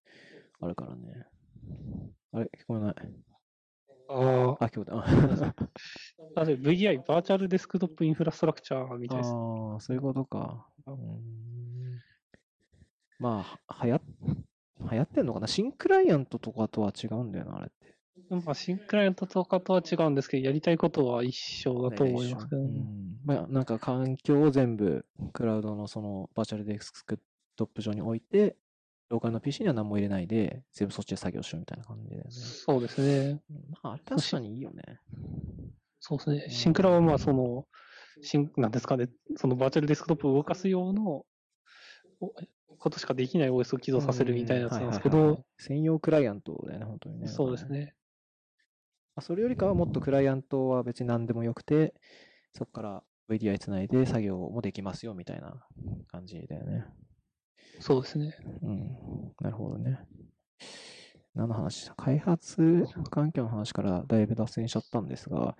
[0.61, 1.25] あるからね。
[2.31, 2.95] あれ、聞こえない？
[4.07, 4.63] ああ。
[4.63, 4.69] あ、
[6.45, 9.29] 例えば VDI、 バーチャルデスクトップインフラストラクチャーみたいです。
[9.31, 10.65] ああ、そういうことか。
[10.87, 11.99] うーん
[13.19, 14.01] まあ、はや、
[14.91, 15.47] 流行ってんのかな？
[15.47, 17.80] 新クライアントとかとは違うんだよな、あれって。
[18.31, 22.79] まあ、新クライアントとかとは違うんですけど、やりたいことは一緒だと思いますけどうね。
[22.79, 23.17] ん。
[23.25, 27.19] まあ、なんか環境を全部、クラウドのそのバーチャルデスク
[27.57, 28.55] トップ上に置いて、
[29.09, 32.29] ローカルの PC には何も入れないで、全部そっちで作業しようみたいな感じだよね。
[32.31, 33.41] そうですね。
[33.49, 34.99] うんまあ、あれ確かにいいよね。
[35.99, 36.47] そうですねう。
[36.47, 37.67] んシンクラはまあ、その、
[38.21, 41.25] 新、なんですかね、そのバーチャルデスクトップを動かす用の、
[42.21, 42.33] お
[42.77, 47.27] ことしかできない OS を起動させるみたいなやつなんですけどうんはいはいはい、専用クライアントだよね、本当にね。
[47.27, 47.95] そうですね。
[49.21, 51.93] まあそれよりかはもっとクライアントは別に何でもよくて、
[52.53, 55.63] そこから VDI つないで作業もできますよみたいな
[56.07, 56.85] 感じだよね。
[57.79, 58.35] そうですね。
[58.63, 58.97] うん。
[59.39, 59.99] なるほどね。
[61.35, 61.93] 何の話だ？
[61.97, 65.55] 開発環境の話からだいぶ脱線しちゃったんですが、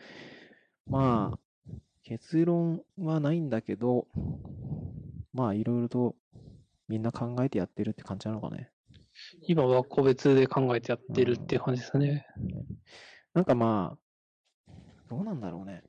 [0.88, 1.40] まあ、
[2.02, 4.08] 結論はないんだけど、
[5.34, 6.16] まあ、いろいろと
[6.88, 8.72] みんな考えてやってるって感じなのかね。
[9.44, 12.26] 今は個別で考えてやってるっていう感じですね。
[13.34, 14.74] なんかまあ、
[15.10, 15.84] どうなんだろうね。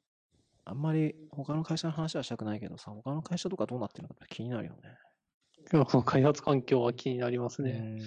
[0.65, 4.97] あんまり他の会社の話はしたくないけどさ、他の会社とかどうなってるのか気になるよね。
[6.05, 7.99] 開発環境は気になりますね。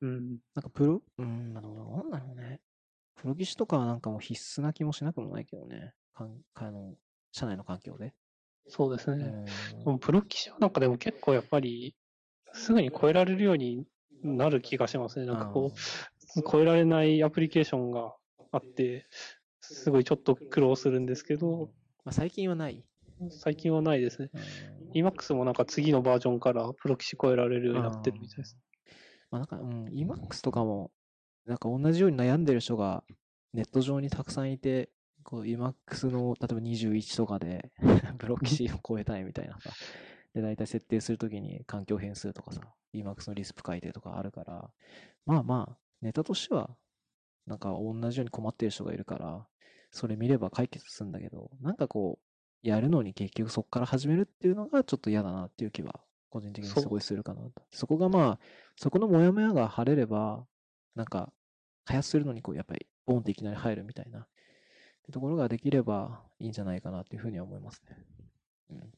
[0.00, 0.38] うんうん。
[0.54, 2.60] なんかプロ、うん、なるほど、なんだろうね。
[3.16, 5.92] プロ技師とかはなんかもう必須な気もしなくもないけどね。
[6.14, 6.94] かんあの
[7.32, 8.14] 社内の環境で。
[8.68, 9.32] そうですね。
[10.00, 11.94] プロ棋士はなんかでも結構やっぱり、
[12.52, 13.84] すぐに超えられるように
[14.22, 15.26] なる気がしますね。
[15.26, 18.14] なんかこう、超えられないアプリケーションが
[18.52, 19.06] あって、
[19.60, 21.70] すごいちょっと苦労するんですけど、
[22.04, 22.84] まあ、最近はない。
[23.30, 24.30] 最近はないですね。
[24.34, 28.56] うん Emacs もなんか次のバージョンからプロ棋士超えられるようになってるみたいです。
[29.30, 30.90] まあなんか、うん、Emacs とかも、
[31.46, 33.04] なんか同じように悩んでる人が
[33.52, 34.90] ネット上にたくさんいて、
[35.24, 37.70] こう Emacs の例えば21とかで
[38.18, 39.70] ブロッキシを超えたいみたいなさ。
[40.34, 42.60] で、大体設定するときに環境変数とかさ、
[42.94, 44.70] Emacs のリスプ改定とかあるから、
[45.26, 46.76] まあまあ、ネタとしては、
[47.48, 49.46] なんか同じように困ってる人がいるから、
[49.90, 52.28] それ見れば解決するんだけど、なんかこう、
[52.66, 57.62] やるのに結局そこから始めるっていうのがちょっと嫌だなっていう気は、個人的にすごいするかなと。
[57.70, 58.38] そこがまあ、
[58.76, 60.46] そこのモヤモヤが晴れれば、
[60.94, 61.32] なんか、
[61.84, 64.28] 開発するのにこう、やっぱり、ボンっていきなり入るみたいな、っ
[65.02, 67.96] てところができればいいんじゃないかなっていうふうには思いますね。
[68.70, 68.92] うん。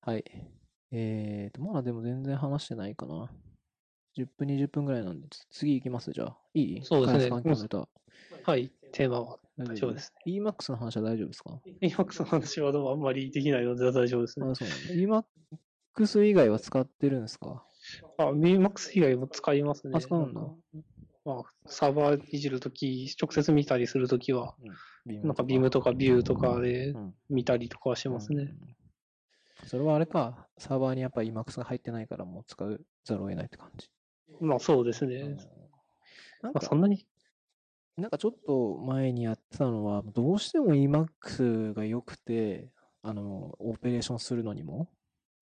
[0.00, 0.24] はい。
[0.92, 3.30] えーと、まだでも全然話してないかな。
[4.16, 6.12] 10分、20分ぐらいなんで、つ次行きます？
[6.12, 6.36] じゃあ。
[6.54, 6.82] いい？
[6.84, 7.30] そうですね。
[8.44, 9.38] はい、テーマは。
[9.58, 9.92] 大丈夫。
[9.92, 10.32] ですね。
[10.40, 14.46] EMAX の話は大丈夫ですか？Emacs の話はでもあんまりできないので大丈夫ですね。
[14.50, 14.78] あ、そうなん
[15.12, 15.24] だ。
[15.94, 17.64] EMAX 以外は使ってるんですか？
[18.18, 19.92] あ、Emacs 以外も使いますね。
[19.94, 20.40] あ使うんだ。
[20.40, 20.56] なんか
[21.24, 24.56] まあ、サーバーいじるとき、直接見たりするときは、
[25.06, 27.14] なんか Beam とか View とかでうん。
[27.30, 28.42] 見たりとかはしますね。
[28.42, 29.68] うん。
[29.68, 33.88] それはあれか、サーバーにやっぱり EMAX が入ってないからもう使うざるを得ないって感じ。
[34.40, 35.20] まあそうですうんね。
[36.42, 37.06] なんまあかそんなに、
[37.96, 42.68] なんかちょっと前にやってたのは、どうしても EMAX が良くて、
[43.02, 44.88] あの、オペレーションするのにも、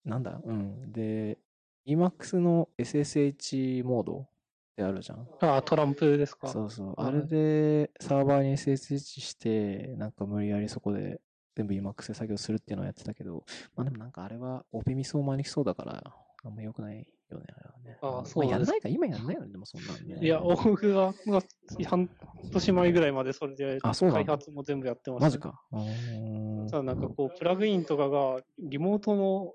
[0.05, 0.93] なんだ、うん。
[0.93, 1.39] で、
[1.87, 4.29] EMAX の SSH モードっ
[4.77, 5.29] てあるじゃん。
[5.41, 6.49] あ、トランプですか？
[6.49, 6.87] そうそう。
[6.89, 11.21] はいあれでサーバーに SSH して、なんか無理やりそこで
[11.57, 13.45] 全部 EMAX で作業するっていうのをやってたけど、
[13.77, 16.03] まあでもなんかあれはオペミスを招きそうだから、
[16.45, 17.99] あんま良くないよね、あれはね。
[18.03, 20.19] あんそうなんですまやんないか、今やんないよね、でもそんなんね。
[20.21, 21.41] いや、僕は、まあ
[21.87, 22.09] 半
[22.53, 25.39] 年前ぐらいまでそれであそうなんだ開発も全部やってました、マジ。
[25.39, 25.61] か。
[25.73, 29.55] うーんただなんかこう、プラグインとかがリモートの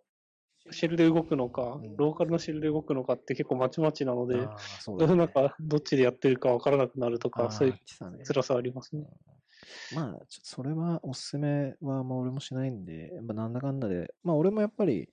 [0.72, 9.06] シェルで動くのか、んローカルのシェルで動くのかって結構まちまちなので、あーそうね なんかどっちでやってるかわからなくなるとあーか、そういう言ってたね辛さありますね。
[9.94, 15.10] まあ、ちょっとそれはおすすめはまあ俺もしないんで、まあ、なんだかんだで、まあ俺もやっぱり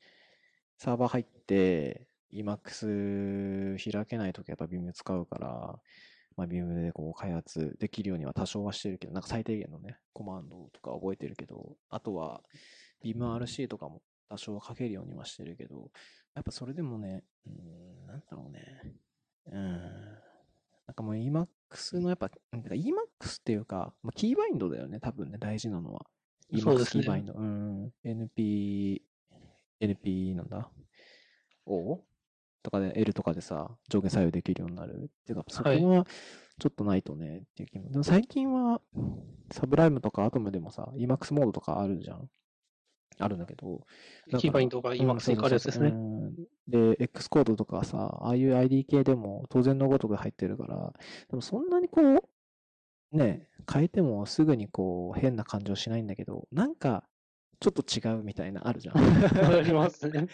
[0.79, 5.48] サーバー入って、Emacs 開けないときはやっぱ Vim 使うから、
[6.36, 12.42] まあ Vim でこう開発できるようには多少はしてるけど、なんか最低限のね、コマンドとか覚えてるけど、あとは
[13.04, 15.90] VimRC とかも多少書けるようにはしてるけど、
[16.34, 18.94] やっぱそれでもね、うーん、なんだろうね。
[19.46, 20.22] うーん。
[20.86, 26.06] なんかもう Emacs のやっぱ、なんか Emacs っていうか、まあ、キーバインドだよね、多分ね、大事なのは。
[26.58, 27.34] そう Emacs ですねキーバインド。
[27.34, 27.92] うん。
[28.04, 29.02] NP、
[29.80, 30.70] NP なんだ
[31.66, 32.02] ?O?
[32.62, 34.92] とかで L とかでさ、上下左右できるようになる。
[34.92, 36.07] っていうか、そこはいは
[36.59, 37.90] ちょっとないとねっていう気も。
[37.90, 38.81] でも最近は、
[39.51, 42.29] サブライムとかアトムでもさ、Emacs モードとかあるじゃん。
[43.18, 43.87] あるんだけど。
[44.38, 46.35] キーバインドが Emacs に変わるやつですねうん
[46.68, 50.92] で、X コードとかさ、ああいう ID 系でも当然のごとく入ってるから、
[51.29, 57.05] でもそんなにこう、ね、変えてもすぐにこう変な感情しないんだけど、なんか
[57.62, 58.98] ちょっと違うみたいなあるじゃん。
[58.98, 60.27] ありますね。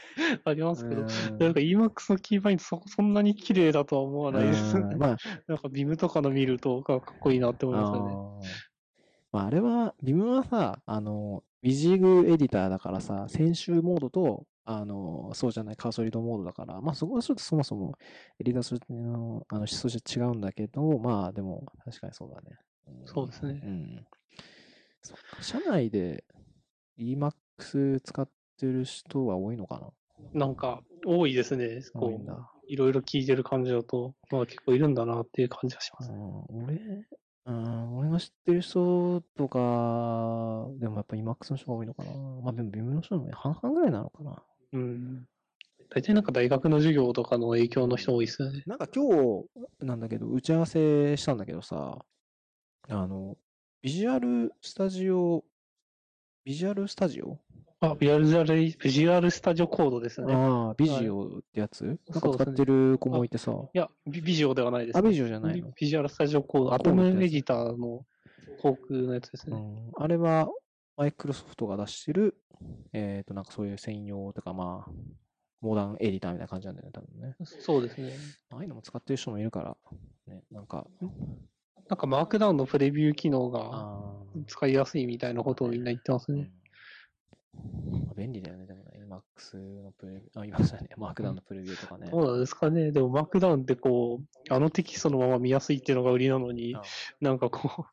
[0.45, 1.03] ありますけど。
[1.03, 4.79] うんなんか EMAX のキーバインドそそんなに綺麗だとは思わないです。
[4.79, 8.49] うんまあ、なんかビムとかの見るとかかっこいいなって思いますよね。
[9.31, 17.95] まあ、あれは、ビムはさ、あの、ビジーグエディターだからさ、編集モードと、あの、そうじゃないカーソリードモードだから、まあそこはちょっとそもそも
[18.41, 22.57] エディターするの、あの、質として違うんだけど、まあでも、確かにそうだね。
[23.03, 24.07] んそうですねうん。
[25.41, 26.25] 社内で
[26.99, 29.81] EMAX 使ってる人は多いのか
[30.33, 30.47] な？
[30.47, 31.81] なんか多いですね。
[31.95, 32.51] 多いんだ。
[32.67, 36.11] いろいろ聞いてる感じだと、まあ結構いるんだなっていう感じがします。
[36.11, 36.79] うん、俺、
[37.47, 42.13] うん、俺が知ってる人とか、でもやっぱ EMAX の人が多いのかな。
[42.43, 44.43] まあでも、ビムの人も半々ぐらいなのかな。
[44.73, 45.27] うん。
[45.91, 48.63] 大体なんか大学の授業とかの影響の人多いですよね。
[48.67, 49.07] なんか今
[49.81, 52.05] 日なんだけど、打ち合わせしたんだけどさ、
[52.91, 53.39] あの、
[53.81, 55.45] ビジュアルスタジオ、
[56.45, 57.39] ビジュアルスタジオ？
[57.81, 60.33] あ、ビジュアルビジュアルスタジオコードですね。
[60.33, 61.85] いああ、ビジオってやつ？
[61.85, 63.53] なんか使ってる子もいてさ。
[63.75, 65.73] や、ビビジオではないです、あ、ビジオじゃないビの？
[65.79, 68.05] ビジュアルスタジオコード、アトムエディターの
[68.61, 69.57] 航空のやつですね。
[69.57, 70.49] うん、あれは、
[70.97, 72.35] マイクロソフトが出してる、
[72.93, 74.91] えっ、と、なんかそういう専用とか、まあ、
[75.61, 77.37] モダンエディターみたいな感じなんだよね、多分ね。
[77.45, 78.13] そうですね。
[78.51, 79.77] ああいうのも使ってる人もいるから、
[80.27, 80.87] ね、なんか、
[81.89, 86.51] なんかマークダウンのプレビュー機能があ使いやすいみたいなことをみんな言ってますーね。
[87.91, 92.11] まあ便利だよね、でもね、Emacs のプレビュー、あ、今さね、マークダウンのプレビューとかね。
[92.11, 92.93] どうなんですかね。
[92.93, 96.83] でもマークダウンってこう、あのテキストのまま見やすいっていうのが売りなのにあ、
[97.21, 97.87] なんかこ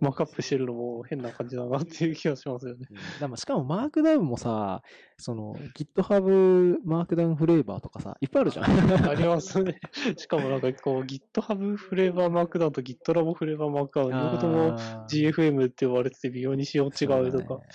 [0.00, 2.86] う、マークアップしてるのも変な感じだなっていう気がしますよね。
[2.88, 4.82] うんだからしかもマークダウンもさ、
[5.20, 8.64] その GitHub マークダウンフレーバーとかさ、いっぱいあるじゃん。
[9.08, 9.78] ありますね。
[10.16, 14.78] しかもなんかこう、GitHub フレーバーマークダウンと GitLab フレーバーマークダウン、両方とも
[15.08, 17.68] GFM って呼ばれてて微妙に仕様違うとかね、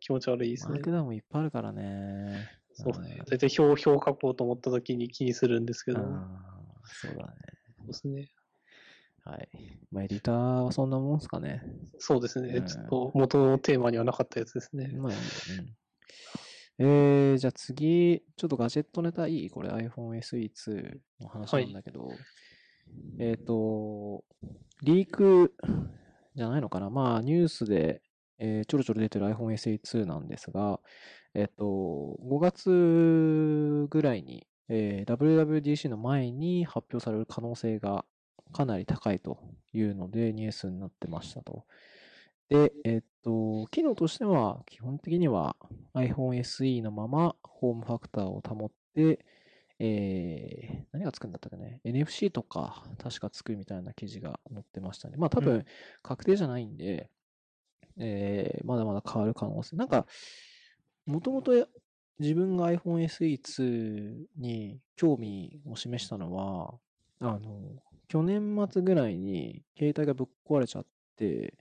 [0.00, 0.90] 気持ち悪いですねマーク。
[0.90, 2.48] ダウンもいっぱいあるからね。
[2.72, 3.22] そうですね。
[3.28, 6.26] 大体表、表書こうと思った時に気にするんですけど、うん
[6.84, 7.32] そうだね。
[7.78, 8.30] そうですね。
[9.24, 9.48] はい。
[9.90, 11.62] まあ、エディターはそんなもんすかね。
[11.98, 12.48] そうですね。
[12.48, 14.88] うんちょっと元のテーマにはなかったやつですね。
[14.96, 15.16] まあ、うん。
[16.80, 19.50] えー、じゃあ次、ちょっとガジェットネタいい？
[19.50, 22.08] これ iPhone SE2 の話なんだけど、
[23.18, 24.24] えっ、と、
[24.82, 25.54] リーク
[26.36, 26.88] じゃないのかな？
[26.88, 28.00] まあ、ニュースで、
[28.38, 30.78] えーちょろちょろ出てる iPhone SE2 なんですが、
[31.34, 38.04] えっ、と、5月ぐらいに、えー WWDC の前に発表される可能性が
[38.52, 39.38] かなり高いと
[39.72, 41.64] いうのでニュースになってましたと。
[42.48, 45.56] で、えっと、機能としては、基本的には
[45.94, 49.24] iPhone SE のままホームファクターを保って、
[49.80, 55.16] えー、何がつくんだったかね ?NFC とか確かつくみたいな記事が載ってましたね。
[55.18, 55.64] まあ多う分
[56.02, 57.10] 確定じゃないんで、
[57.98, 59.76] えー、まだまだ変わる可能性。
[59.76, 60.06] なんか、
[61.06, 61.52] もともと
[62.18, 66.74] 自分が iPhone SE2 に興味を示したのは、
[67.20, 71.54] あの、去年末ぐらいに携帯がぶっ壊れちゃって、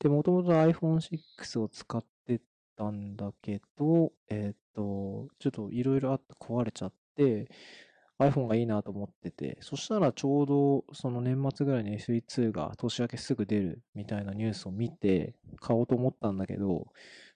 [0.00, 2.40] で、もともと iPhone6 を使って
[2.76, 7.48] たんだけど、えっ、と、ちょっといろいろあって壊れちゃって、
[8.18, 16.86] iPhone がいいなと思ってて、そしたらちょうどその年末ぐらいに SE2 が年明けすぐ出るみたいなニュースを見て買おうと思ったんだけど、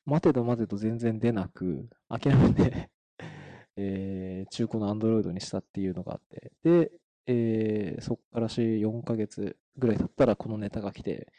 [0.05, 2.91] 待てど待てど全然出なく、諦めて、
[3.77, 6.93] えー中古の Android にしたっていうのがあって、で、
[7.27, 11.33] えーそっからし4ヶ月ぐらい経ったらこのネタが来て、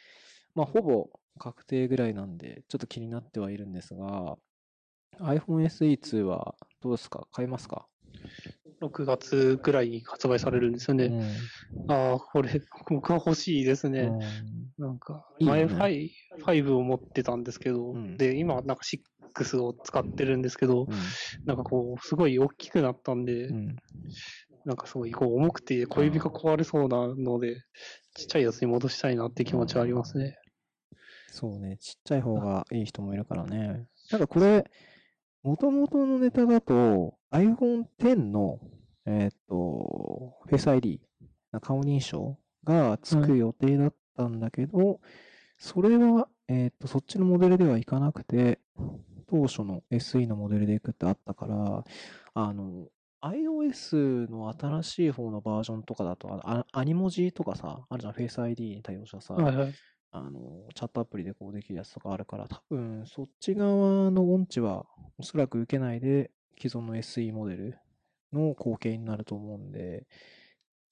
[0.55, 4.37] まあ、ほぼ確定ぐらいなんで、ちょっと気になってはいるんですが、
[5.19, 7.27] iPhone SE2 はどうですか？
[7.31, 7.89] 買いますか
[8.79, 11.13] ？6月ぐらいに発売されるんですよね。
[11.13, 11.51] うん。
[11.87, 13.99] ああ、これ、僕は欲しいですね。
[13.99, 14.75] うん。
[14.77, 15.65] なんか、いいよね。
[15.67, 18.17] 前5、5を持ってたんですけど、うん。
[18.17, 20.89] で、今なんか6を使ってるんですけど、
[21.45, 23.75] なんかこう、すごい大きくなったんで、うん。
[24.65, 27.55] なんかすごいこう重くて小指が壊れそうなので、
[28.15, 30.35] ちっちゃいやつに戻したいなって気持ちはありますね。
[31.35, 33.89] そうね、ちっちゃい方がいい人もいるからね。
[34.09, 34.21] なん。
[34.21, 34.71] かこれ、
[35.43, 38.61] もともとのネタだと iPhone X の、
[39.05, 41.01] えーっと、Face ID、
[41.59, 45.01] 顔認証がつく予定だったんだけど、
[45.57, 48.59] それは、えーっと、そっちのモデルではいかなくて、
[49.27, 51.83] 当初の SE のモデルでいくってあったから、
[52.33, 52.87] あの、
[53.21, 59.73] iOS の新しい方のバージョンとかだと、あアニモジとかさ、あるじゃん、Face ID に対応したさ、はいはい。
[60.15, 64.85] あの、チャットアプリでこうできるやつとかあるから、多分そっち側の音痴は
[65.17, 67.77] おそらく受けないで、既存の SE モデル
[68.31, 70.07] の後継になると思うんで、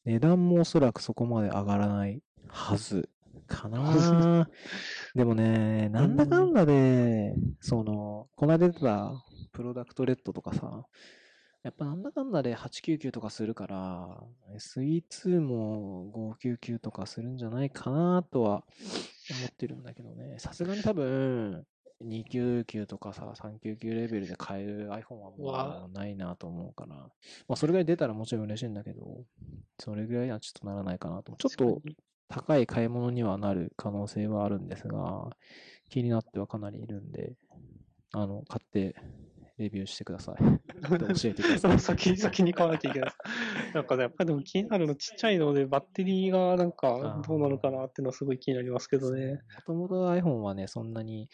[0.03, 3.09] 値段もおそらくそこまで上がらないはず
[3.47, 4.49] かな。
[5.15, 10.85] でもね、なんだかんだで、その、この間出てたプロダクトレッドとかさ、
[11.63, 14.21] やっぱなんだかんだで899とかするから、
[14.57, 18.65] SE2 も599とかするんじゃないかなとは
[19.39, 20.35] 思ってるんだけどね。
[20.39, 21.65] さすがに多分、
[22.03, 26.95] 299とかさ、399レベルで買える iPhone はもうないなと思うから。
[26.95, 27.09] ま
[27.49, 29.23] あそれぐらい出たらもちろん嬉しいんだけど、
[29.79, 31.33] それぐらいはちょっとならないかなと。
[31.37, 31.81] ちょっと
[32.27, 35.29] 高い買い物にはなる可能性はあるんですが、
[35.89, 37.37] 気になってはかなりいるんで、
[38.11, 38.95] あの、買って
[39.57, 40.43] レビューしてください。
[40.97, 41.79] で教えてください。
[41.79, 43.11] 先 先に買わなきゃいけない。
[43.73, 49.33] なんかね、やっぱりでも気になるのちっちゃいので、バッテリーがなんかどうなのかなっていうのはすごい気になりますけどね。
[49.33, 51.29] もともと iPhone はね、そんなに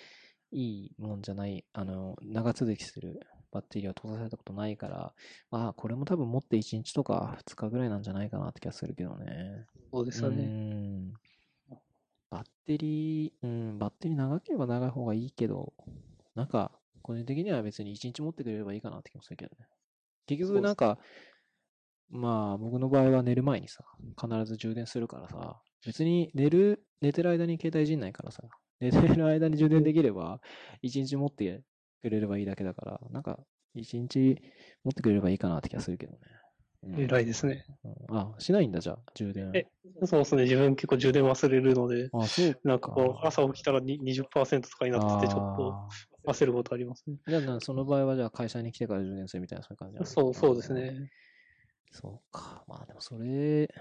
[0.52, 3.20] いいもんじゃない、あの、長続きする
[3.52, 5.14] バッテリーを搭載されたことないから、
[5.50, 9.66] まあ、これも多分持って1日とか2日ぐらいなんじゃないかなって気がするけどね。
[9.92, 10.44] そうですようね。
[10.46, 11.14] ん。
[12.30, 15.74] バッテリー、うん、バッテリー長ければ長い方がいいけど、
[16.36, 16.79] なんか、
[17.10, 19.66] 個人的には別に1日持ってくれればいいかなって気もするけどね。
[20.28, 21.00] 結局なんか、
[22.12, 23.84] まあ僕の場合は寝る前にさ、
[24.16, 28.44] 必ず充電するからさ、別に寝る、寝てる間に携帯いじんないからさ、
[28.80, 30.40] 寝てる間に充電できれば、
[30.84, 31.64] 1日持って
[32.04, 33.40] くれればいいだけだから、なんか、
[33.76, 34.38] 1日
[34.84, 36.20] 持ってくれればいいかなって気がするけどね。
[36.84, 37.66] うん偉いですね。
[37.84, 39.52] うんあ、しないんだじゃあ、充電。
[39.56, 39.66] え
[40.06, 40.44] そうですね。
[40.44, 45.90] 自分結構充電忘れるので、あ、そうなんかこう、朝起きたらに20%とかになってて、ちょっと
[46.30, 47.18] あ焦ることありますね。
[47.28, 50.74] ーじゃあな、その場合はじゃあ会社に来てから充電するみたいなそういう感じそう、そうです。
[50.74, 51.10] ね。
[51.92, 52.64] そうか。
[52.68, 53.74] まあでもそれ、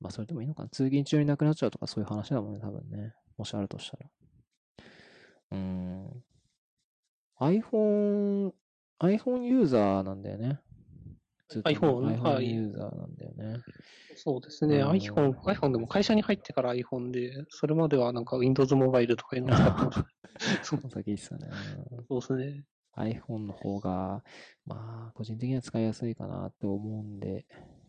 [0.00, 0.68] まあそれでもいいのかな？
[0.68, 3.14] 通勤中になくなっちゃうとかそういう話だもんね、多分ね。
[3.38, 4.06] もしあるとしたら。
[5.52, 6.24] うーん。
[7.40, 8.52] iPhone、
[9.00, 10.60] iPhone ユーザーなんだよね。
[11.50, 13.60] iPhone は iPhone いユーザーなんだよね。
[14.16, 14.78] そうですね。
[14.78, 20.06] うん iPhone、iPhone でも会社に入ってから iPhone で、それまではなんか Windows モバイルとかいうのを使ってました。
[20.64, 21.48] そうさっき言ってたね。
[22.08, 22.64] そうですね。
[22.96, 24.22] iPhone の方が、
[24.66, 27.44] まあ、個人的には使いやすいかなって思うんで、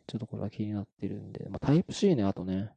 [0.07, 2.71] ちょっとこれは気になってるんで、まあ、Type-C ね、あとね。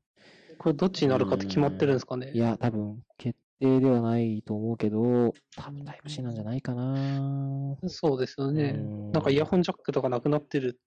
[0.59, 2.39] これどっちになるかって決まってるんですかねい。
[2.39, 7.77] や、多分、決定ではないと思うけど、多分 Type-C なんじゃないかな。
[7.89, 8.75] そうですよね。
[8.77, 10.79] うんなんかイヤホンジャックとかなくなってる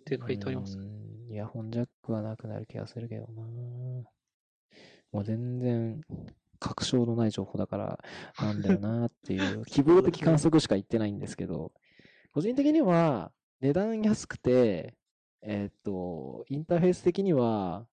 [0.00, 0.78] って書いてあります。
[0.78, 3.42] うんイヤホンジャックはなくなる気がするけどな。
[5.12, 6.02] もう全然、
[6.58, 8.04] 確証のない情報だから、
[8.38, 11.72] なんだよなっていう、 希望的観測しか言ってないんですけど、
[12.32, 14.94] 個人的には、値段安くて、
[15.40, 17.86] えーっと、インターフェース的には、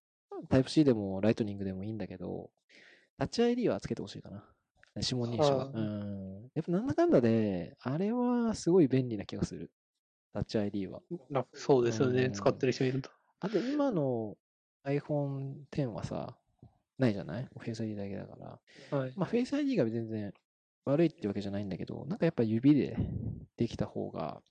[0.49, 2.49] Type-C でもライトニングでもいいんだけど、
[3.27, 4.43] チ ID はつけてほしいかな。
[4.95, 5.65] 指紋認証は。
[5.65, 6.49] うん。
[6.53, 9.71] やっぱなんだかんだで、あれはすごい便利な気がする。
[10.33, 11.01] タッチ ID は。
[11.29, 12.25] 楽そうですよね。
[12.25, 13.09] うん使ってる人見ると。
[13.39, 14.35] あと今の
[14.85, 16.37] iPhone X はさ、
[16.97, 18.35] ないじゃない ?Face ID だけだか
[18.91, 18.97] ら。
[18.97, 19.13] はい。
[19.15, 20.33] まあ Face ID が全然
[20.85, 22.97] 悪いってわけじゃないんだけど、なんかやっぱ指で
[23.57, 24.41] できた方が、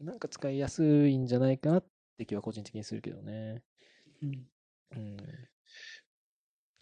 [0.00, 1.86] なんか使いやすいんじゃないかなっ
[2.18, 3.62] て気は個人的にするけどね。
[4.22, 4.46] うん
[4.96, 5.16] うん。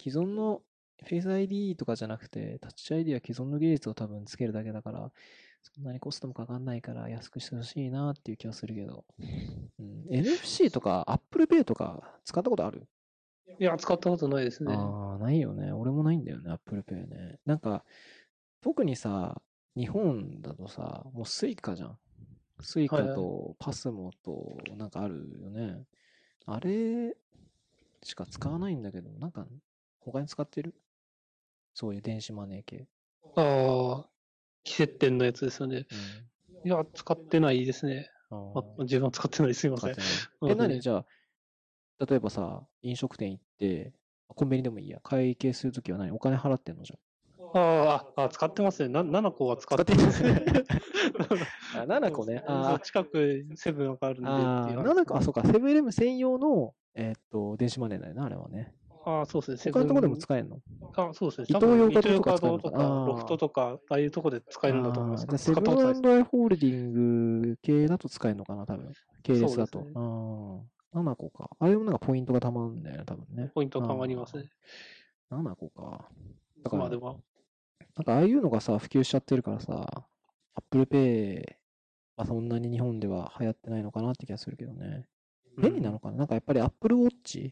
[0.01, 0.61] 既存の
[1.03, 5.11] Face ID とかじゃなくて、タッチ ID は既存の技術を多分つけるだけだから、
[5.61, 9.05] そんなにコストもかかんないから安くしてほしいなっていう気はするけど。
[9.79, 12.87] うん、NFC とか Apple Pay とか使ったことある？
[13.59, 14.73] いや、使ったことないですね。
[14.75, 15.71] ああ、ないよね。
[15.71, 17.39] 俺もないんだよね、Apple Pay ね。
[17.45, 17.85] なんか、
[18.61, 19.41] 特にさ、
[19.75, 21.97] 日本だとさ、もうスイカじゃん。
[22.61, 25.83] スイカはいはいとパスモとなんかあるよね。
[26.45, 27.15] あれ
[28.03, 29.45] しか使わないんだけど、なんか
[29.99, 30.75] 他に使ってる？
[31.73, 32.87] そういう電子マネー系。
[33.35, 34.09] ああ、
[34.63, 35.85] 決済系のやつですよね。
[35.91, 36.69] うん。
[36.69, 38.09] いや、使ってないですね。
[38.29, 39.53] あ自分は使ってない。
[39.53, 39.95] すいません
[40.47, 40.79] え、何？
[40.81, 41.05] じゃあ、
[42.05, 43.93] 例えばさ、飲食店行って、
[44.27, 44.99] コンビニでもいいや。
[45.01, 46.11] 会計するときは何？
[46.11, 46.99] お金払ってんのじゃん。
[47.55, 48.89] ああ、あ、使ってますね。
[48.89, 50.43] な、7個は使使ってますね。
[51.75, 52.43] あ、7個ね。
[52.47, 58.73] あ近くセブンがあるんでああ、っていう話7個、あ、そうか、セブンイレブン専用の、えーっと、電子マネーだよな、あれはね。
[59.05, 59.71] ああ、そうですね。
[59.73, 60.59] 他のとこでもセ使えるの？
[60.95, 61.47] あそうですね。
[61.49, 65.53] イトーヨーカドーイトーヨーカとかとか、ロフトとか、ああいうとこで使えるんだと思いますセ。
[65.53, 68.93] ブンアイ・ホールディング系だと使えるのかな、多分。
[69.23, 69.79] 系列だと。
[69.79, 70.01] そうですね
[70.93, 71.49] ああ、7個か。
[71.59, 73.51] あれもなんかポイントがたまるんだよね、多分ね。
[73.53, 74.49] ポイントたまりますね。
[75.31, 76.07] 7個か。
[76.63, 77.21] だから、まあでも、
[77.97, 80.05] なんかああいうのがさ、普及しちゃってるからさ、
[80.55, 81.43] Apple Pay
[82.15, 85.07] はそんなに日本では流行ってないのかなって気がするけどね。
[85.57, 87.51] 便利なのかな、なんかやっぱり Apple Watch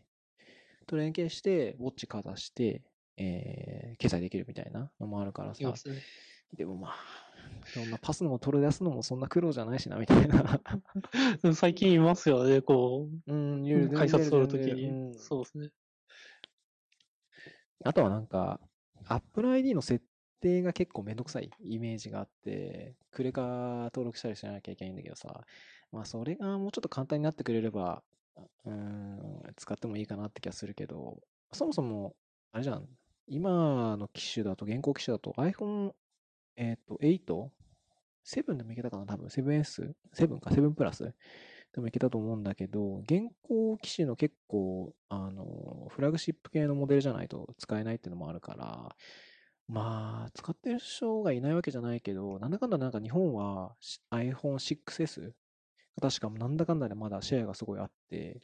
[0.87, 2.81] と連携して、ウォッチかざして、
[3.17, 5.73] えー、決済できるみたいなのもあるからさね。
[6.55, 6.95] でもまあ、
[7.65, 10.59] そんなパスのも取り出すのもそんな苦労じゃないしな、みたいな。
[11.55, 15.17] 最近いますよね、こうん、う、いろいろ改札取るとき全然に。
[15.17, 15.69] そうですね。
[17.83, 18.59] あとはなんか、
[19.05, 20.03] Apple ID の設
[20.41, 23.41] 定が結構めんどくさいイメージがあって、クレカ
[23.93, 25.45] 登録したりしなきゃいけないんだけどさ、
[25.91, 28.03] まあそれがもうちょっと簡単になってくれれば、
[28.65, 31.19] うん、使ってもいいかなって気がするけど、
[31.51, 32.15] そもそも、
[32.51, 32.87] あれじゃん、
[33.27, 35.91] 今の機種だと、現行機種だと iPhone、
[36.55, 37.49] えっと、8?
[38.23, 39.93] 7でもいけたかな多分 7S?
[40.15, 41.13] 7か ?7 プラス？
[41.73, 48.95] でもいけたと思うんだけど、現行機種の結構、あの、フラグシップ系のモデルじゃないと使えないっていうのもあるから、
[49.67, 53.73] まあ、使ってる人がいないわけじゃないけど、なんだかんだなんか日本は
[54.11, 55.31] iPhone 6S
[55.99, 58.41] 確かなんだかんだでまだシェアがすごいあって、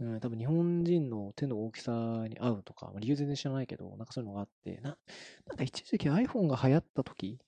[0.00, 4.98] うん、多分日本人の手の大きさに合うとか、まあ理由全然知らないけど、なんかそういうのがあって、な、
[5.46, 7.38] なんか一時期 iPhone が流行った時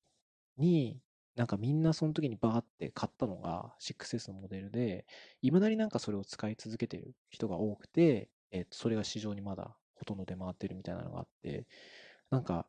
[0.59, 1.03] に、
[1.37, 5.07] なんかみんなその時にバーって買ったのが 6S のモデルで、
[5.43, 11.66] 未だになんかそれを使い続けてる人が多くて、えっと、それが市場にまだほとんど出回ってるみたいなのがあって、
[12.31, 12.68] なんか、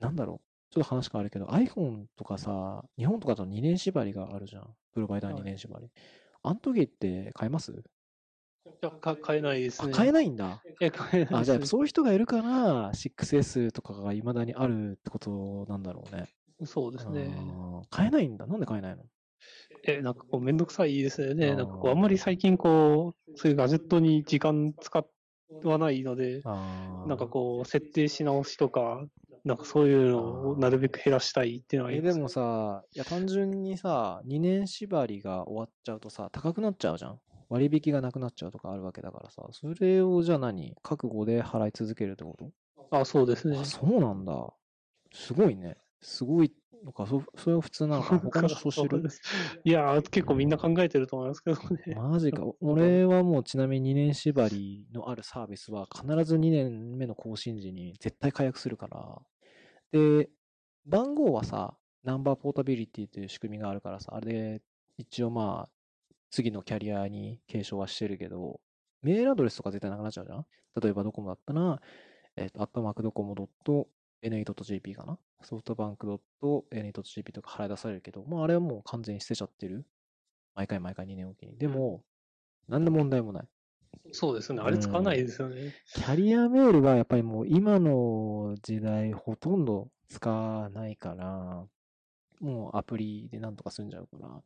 [0.00, 0.51] なんだろう。
[0.72, 4.74] ちょっと話変わるけど、iPhone とかさ、日本とかだと2年縛りがあるじゃん。
[4.92, 5.92] プロバイダー2年縛り。
[6.42, 7.84] あの時って買えます？
[9.20, 9.92] 買えないですあ、ね。
[9.96, 10.64] 買えないんだ。
[10.80, 16.28] え、買えないあ、じゃあそういう人がいるから、6S とかが未だにあるってことなんだろうね。
[16.60, 16.66] ね。
[16.66, 17.58] そうですね。
[17.90, 18.46] 買えないんだ。
[18.46, 19.04] なんで買えないの？
[19.84, 21.56] え、なんかこう、めんどくさいですよね。
[21.56, 25.04] なんかこう、あんまり最近こう、そういうガジェットに時間使
[25.64, 26.44] わないので、
[27.04, 29.06] なんかこう、設定し直しとか、
[29.44, 37.20] なんかそういうのをなるべく減らしたいっていうのはあえ、りますでもさ、いや、単純にさ、2年縛りが終わっちゃうとさ、高くなっちゃうじゃん？
[37.48, 40.74] 割引がなくなっちゃうとかあるわけだからさ、それをじゃあ何？
[40.82, 42.52] 覚悟で払い続けるってこと？
[42.90, 43.64] あ、そうですねあ、。
[43.64, 44.54] そうなんだ。
[45.12, 45.78] すごいね。
[46.00, 48.20] すごいのか、そそれは普通なのかな。
[48.20, 49.04] 他の人そうしてる
[49.64, 51.68] いやー、結構みんな考えてると思いますけどね。
[51.92, 52.44] マジか。
[52.60, 59.22] 俺はもうちなみに2年縛りのあるサービスは必ず2年目の更新時に絶対解約するから。
[59.92, 60.30] で、
[60.86, 64.62] 番号はさ、ナンバーポータビリティという仕組みがあるからさ、あれで
[64.96, 68.60] 一応まあ、次のキャリアに継承はしてるけど、
[69.02, 70.46] メールアドレスとか絶対なくなっちゃうじゃん？
[70.82, 71.80] 例えばドコモだったら、
[72.36, 73.34] えっ、と、アットマークドコモ
[74.22, 75.18] .na.jp かな？
[75.42, 76.06] ソフトバンク
[76.72, 79.86] .na.jp とか払い出されるけど、まああれはもう完全に捨てちゃってる。
[80.54, 81.58] 毎回毎回2年おきに。
[81.58, 82.04] でも、
[82.68, 83.48] 何の問題もない。
[84.12, 84.60] そうですね。
[84.62, 85.74] あれ使わないですよね。
[85.94, 91.64] キャリアメールはやっぱりもう今の時代ほとんど使わないから、
[92.40, 94.42] もうアプリでなんとか済んじゃうから、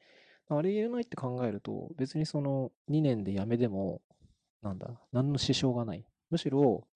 [0.57, 4.01] あれ入れないって考えると、別にその2年でやめでも、
[4.62, 6.05] なんだ、何の支障がない。
[6.30, 6.86] むしろ、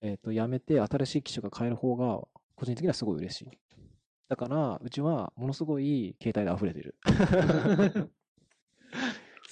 [0.00, 2.20] えっ、と、やめて新しい機種が買える方が、
[2.56, 3.58] 個人的にはすごい嬉しい。
[4.28, 6.96] だから、うちはものすごい携帯で溢れてる。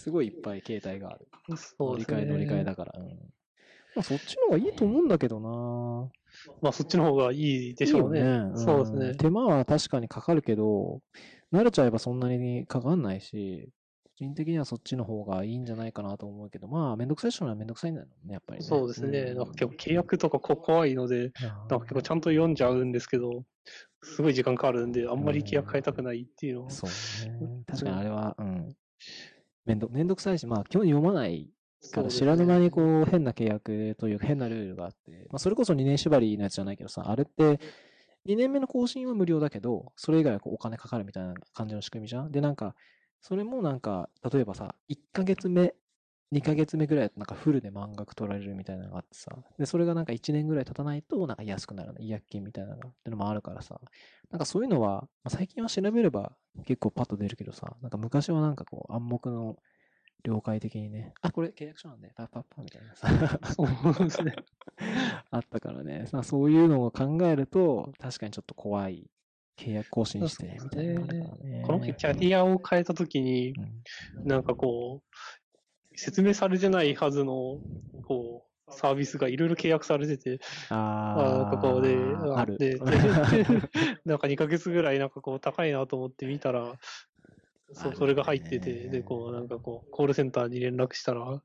[0.00, 1.28] すごいいっぱい携帯がある。
[1.76, 2.16] そうですね。
[2.16, 2.94] 乗り換え乗り換えだから。
[2.96, 3.06] うん。
[3.94, 6.08] まあ、そっちの方がいいと思うんだけどな
[6.62, 8.20] まあそっちの方がいいでしょうね。
[8.20, 9.16] いいよそうですねん。
[9.16, 11.02] 手間は確かにかかるけど、
[11.52, 13.68] 慣れちゃえばそんなにかかんないし、
[14.04, 18.66] 個人的にはそっちの方がいいんじゃないかなと思うけど、まあ、めんどくさい人にはめんどくさいんだろうね、やっぱりね。
[18.66, 19.34] そうですね。
[19.34, 21.32] んなんか結構契約とかこ怖いので、
[21.68, 23.44] なんか結構ちゃんと読んじゃうんですけど、
[24.02, 26.70] すごい時間かかるんで、あんまり契約変えたくないっていうのは。
[26.70, 27.64] そうね。
[27.66, 28.76] 確かにあれは、うん。
[29.70, 31.48] めんど、めんどくさいし、まあ、基本読まない
[31.92, 37.60] から、知らぬ間にこう、変な契約というか変なルールがあって、まあ、それこそ2年縛りのやつじゃないけどさ、あれって、
[38.26, 42.32] 2年目の更新は無料だけど、それ以外はこうお金かかるみたいな感じの仕組みじゃん。
[42.32, 42.74] で、なんか、
[43.20, 45.74] それもなんか、例えばさ、1ヶ月目、
[46.32, 53.80] 2ヶ月目ぐらいだとなんかフルで満額取られるみたいなのがあってさ、で、それがなんか1年ぐらい経たないとなんか安くなるの、違約金みたいなのが、ってのもあるからさ、
[54.30, 59.56] なんかそういうのは、まあ、最近は調べれば結構パッと出るけどさ、なんか昔はなんかこう暗黙の
[60.22, 63.08] 了解的にね、あ、これ契約書なんで、パッパッパみたいなさ。
[65.30, 69.10] あったからね、まあ、そういうのを考えると、確かにちょっと怖い。
[69.56, 71.62] 契約更新して、みたいなのあるからね。
[71.66, 74.26] このキャリアを変えたときに、うん。
[74.26, 75.04] なんかこう、
[76.00, 77.58] 説明されてないはずの、
[78.06, 81.96] こう、サービスがいろいろ契約されてて、あーなんかこうで、
[82.34, 82.58] ある。
[82.58, 82.80] で、で
[84.04, 86.78] なんか2ヶ月ぐらいなんかこう高いなと思って見たら、
[87.72, 91.42] そあるそれが入ってねて、で、こうなんかこう、コールセンターに連絡したら、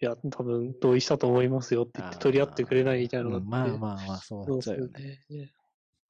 [0.00, 3.50] いや、多分同意したと思いますよって言って取り合ってくれないみたいなのうんが。
[3.50, 5.20] まあまあまあ、そうなそうですよっちゃうよね。
[5.30, 5.52] ね。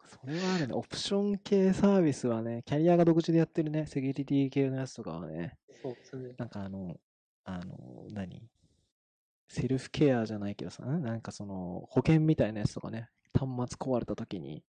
[0.06, 0.74] それはあるね。
[0.74, 6.34] オプション系サービスはね、キャリアが独自でやってるね、セキュリティ系のやつとかはね、そうですね。
[6.38, 6.96] なんかあの、
[7.46, 8.42] あの、何？
[9.48, 11.02] セルフケアじゃないけどさ、ん？
[11.02, 14.64] なんかその、保険みたいなやつとかね、端末壊れた時に、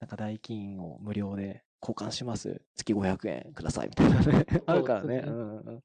[0.00, 2.62] なんか代金を無料で交換します？
[2.74, 4.46] 月500円くださいみたいなね。
[4.66, 5.22] あるからね。
[5.24, 5.82] そうんうんうん。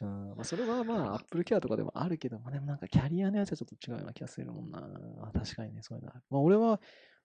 [0.00, 4.80] うん、まあ、それはまあ、アップルケアとかでもあるけど、まあ、でもなんかキャリアのやつはちょっと違うような気がするもんな。
[5.32, 6.22] 確かにね、そういうのある。
[6.30, 6.80] まあ、俺は、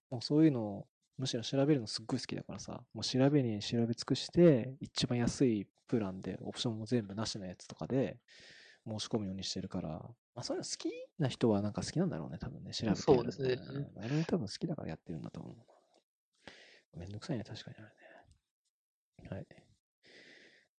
[0.09, 0.87] もうそういうのを、
[1.21, 8.17] むしろ調べるのすっごい好きだからさ、もう調べに調べ尽くして、一番安いプランで、オプションも全部なしのやつとかで、
[8.87, 10.07] 申し込むようにしてるから、ま
[10.37, 16.97] あ、そういうの好きな人はなんか好きなんだろうね、多分ね、調べてそうですねうん俺も多分好きだからやってるんだと思う。
[16.97, 19.45] めんどくさいね、確かにあれね。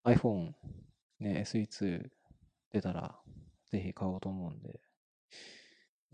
[0.02, 0.16] はい。
[0.16, 0.54] iPhone
[1.20, 2.10] ね、SE2
[2.72, 3.16] 出たら、
[3.70, 4.80] ぜひ買おうと思うんで、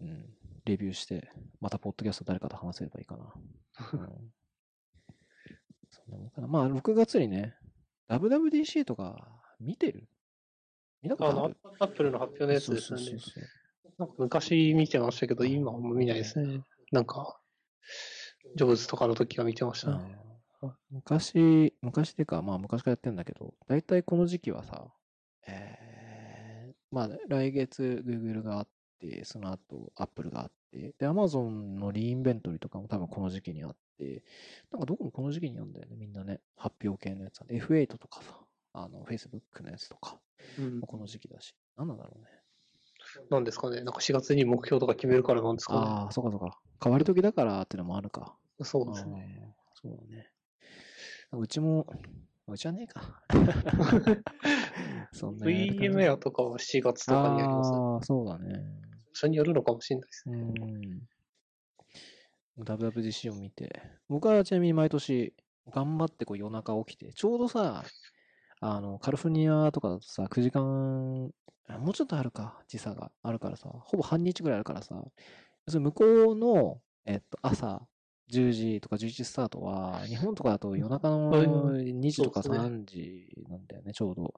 [0.01, 0.38] うん、
[0.69, 3.33] レビューして、またポッドキャスト誰かと話せればいいかな。
[3.93, 4.33] うん、
[5.89, 6.47] そんなもんかな。
[6.47, 7.57] まあ、6月にね、
[8.09, 10.09] WWDC とか見てる？
[11.03, 13.35] 見たこあのとある、アップルの発表のやつですよねそうそう。
[13.35, 13.45] そう
[13.99, 16.65] なんか昔見てましたけど、今はもう見ないですね。
[16.93, 17.41] なんか、
[18.57, 20.19] ジョブズとかの時は見てましたね。
[20.23, 20.29] うん
[20.91, 24.93] 昔、昔っていうか、まあ昔からやってんだけど、大体この時期はさ、
[25.47, 28.69] えー、まあ来月 Google があっ
[29.01, 34.25] て、その後 Apple があって、で、Amazon のリインベントリーとかも多分この時期にあって、
[34.71, 36.41] なんかどこもこの時期にあるんだよね、みんなね。
[36.57, 37.61] 発表系のやつは、ね。
[37.61, 38.39] F8 とかさ、
[38.75, 40.19] あの、Facebook のやつとか、
[40.59, 40.81] うん。
[40.81, 41.55] この時期だし。
[41.77, 42.29] 何なんだろうね。
[43.31, 43.83] なんですかね。
[43.83, 46.59] なんか4月に目標とか決めるからなんですかああ、そうかそうか。
[46.83, 48.37] 変わり時だからってのもあるか。
[48.59, 48.65] ね。
[48.65, 49.41] そうですね。
[49.43, 50.31] あーそうだね。
[51.33, 51.87] うちも、
[52.47, 53.23] うちはねえか。
[55.13, 57.73] そんなやる感じ VMware とかは7月とかにやります。
[57.73, 58.88] ああ、そうだね。
[59.19, 60.31] 一緒にやるのかもしれないですう。
[60.31, 61.03] ん。
[62.63, 65.35] WWDC を見て、僕はちなみに毎年
[65.71, 67.85] 頑張ってこう夜中起きて、ちょうどさ、
[68.61, 75.03] あの、カルフォルニアとかだとさ、9時間、もうちょっとあるか、時差があるからさ、ほぼ半日ぐらいあるからさ、
[75.67, 77.83] 向こうの、えっと、朝
[78.31, 84.35] 10時とか11時スタートは、日本とかだと夜中のうん2時とかそうですね3時なんだよね、ちょうど。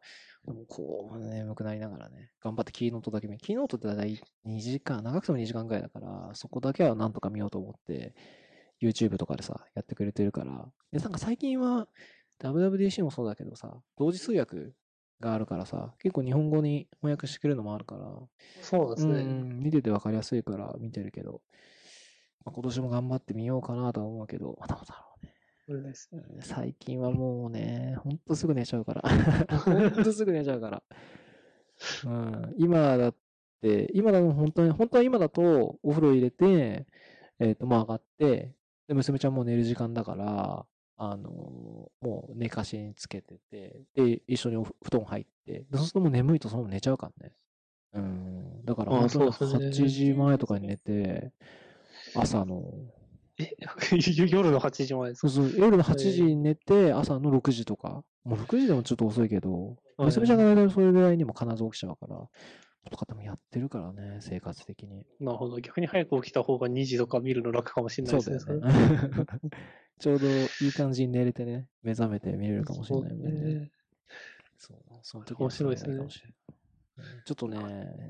[0.46, 8.14] でもこう、眠くなりながらね、頑張ってキーノートだけ見、キーノートってだいたい2時間、長くても2時間ぐらいだから、そこだけはなんとか見ようと思って、
[8.80, 10.66] YouTube とかでさ、やってくれてるから。
[10.92, 11.88] で、なんか最近は、
[12.40, 14.72] WWDC もそうだけどさ、同時通訳
[15.20, 18.10] があるからさ、結構日本語に翻訳してくれるのもあるから、
[18.62, 19.20] そうですね。
[19.20, 21.42] うん、見ててわかりやすいから見てるけど、
[22.44, 25.34] まあ、今年も頑張ってみようかなとは思うけど、まだまだだろうね。
[25.66, 29.02] そうですねうん最近はもうね、ほんとすぐ寝ちゃうから。
[29.58, 30.82] ほんとすぐ寝ちゃうから。
[32.04, 33.14] うん、今だっ
[33.60, 36.86] て、今だと本当に、本当は今だとお風呂入れて、
[37.38, 38.54] えっ、と、まあ上がって、
[38.88, 40.66] で、娘ちゃんもう寝る時間だから、
[41.02, 41.30] あの
[42.02, 47.32] もう寝かしにつけてて、で、一緒にお布団入って、でそうするともう眠いとそのまま寝ちゃうからね。
[47.94, 51.32] うん、だからあ本当にそうですね8時前とかに寝て、
[52.14, 52.62] 朝の、
[53.38, 53.56] え、
[54.30, 55.28] 夜の8時前ですか？
[55.28, 62.16] そうそう、夜の8時に寝て、朝の6時とか、もう6時でもちょっと遅いけど、はい娘ちゃんが大体それぐらいにも必ず起きちゃうから、
[62.90, 65.04] とかでもやってるからね、生活的に。
[65.20, 65.60] なるほど。
[65.60, 68.60] 逆に早く起きた方が2時とか見るの楽かもしれないそうですね。
[68.60, 69.26] だよね。
[70.00, 73.54] ちょうどいい感じに寝れてね、目覚めて見れるかもしれないもんそうね。
[73.54, 73.70] ね。
[74.56, 75.98] そう、面白いですね
[77.24, 77.58] ちょっとね、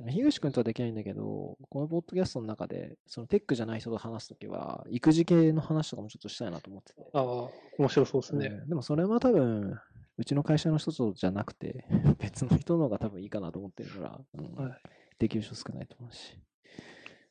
[0.07, 7.03] 樋口くんとはできないんだけど、このポッドキャストの中で、そのテックじゃない人と話すときは、育児系の話とかもちょっとしたいなと思ってて。
[7.13, 8.47] ああ、面白そうですね。
[8.47, 9.79] うんでもそれは多分、
[10.19, 11.87] うちの会社の人とじゃなくて、
[12.19, 14.73] 別の人の方が多分いいかなと思ってるから、うんはい
[15.21, 16.41] できる人少ないと思うし。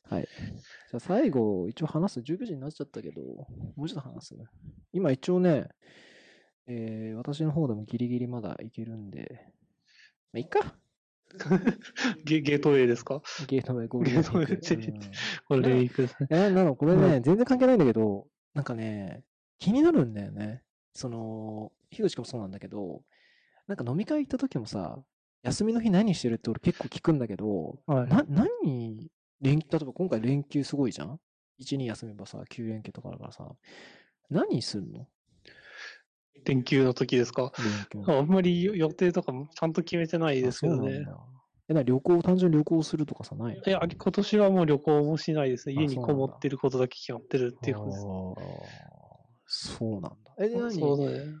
[0.04, 0.22] はい。
[0.22, 3.20] じゃあ最後、一応話す、19時になっちゃったけど、
[3.76, 4.36] もうちょっと話す？
[4.92, 5.68] 今一応ね、
[6.68, 9.44] えー私の方でもギリギリまだいけるんで、
[10.32, 10.76] まあ、いっか。
[12.24, 13.22] ゲゲートウェイですか？
[13.46, 15.00] ゲートウェイゴールデンウィークゲートウェイうん
[15.46, 16.26] これで行くですね。
[16.30, 19.22] え、なんだろう、これね、うん全然関係ないんだけど、なんかね、
[19.58, 20.62] 気になるんだよね。
[20.94, 23.02] その、樋口もそうなんだけど、
[23.66, 24.98] なんか飲み会行った時もさ、
[25.42, 29.10] 休みの日何してるって俺結構聞くんだけど、はいな、何、
[29.40, 31.20] 連、例えば今回連休すごいじゃん
[31.62, 33.48] ?1、2休めばさ、9連休とかあるからさ、
[34.30, 35.06] 何すんの？
[36.44, 37.52] 連休の時ですか？
[38.06, 41.06] あんまり予定とかもちゃんと決めてないですけどね
[41.68, 43.62] え、な、旅行、単純に旅行するとかさ、ないの？
[43.64, 45.74] いや、今年はもう旅行もしないですね。
[45.76, 48.06] あ家にこもってることだけ決まってるっていうことです。
[49.46, 50.34] そうなんだ。
[50.38, 51.34] え、で、何そうだね。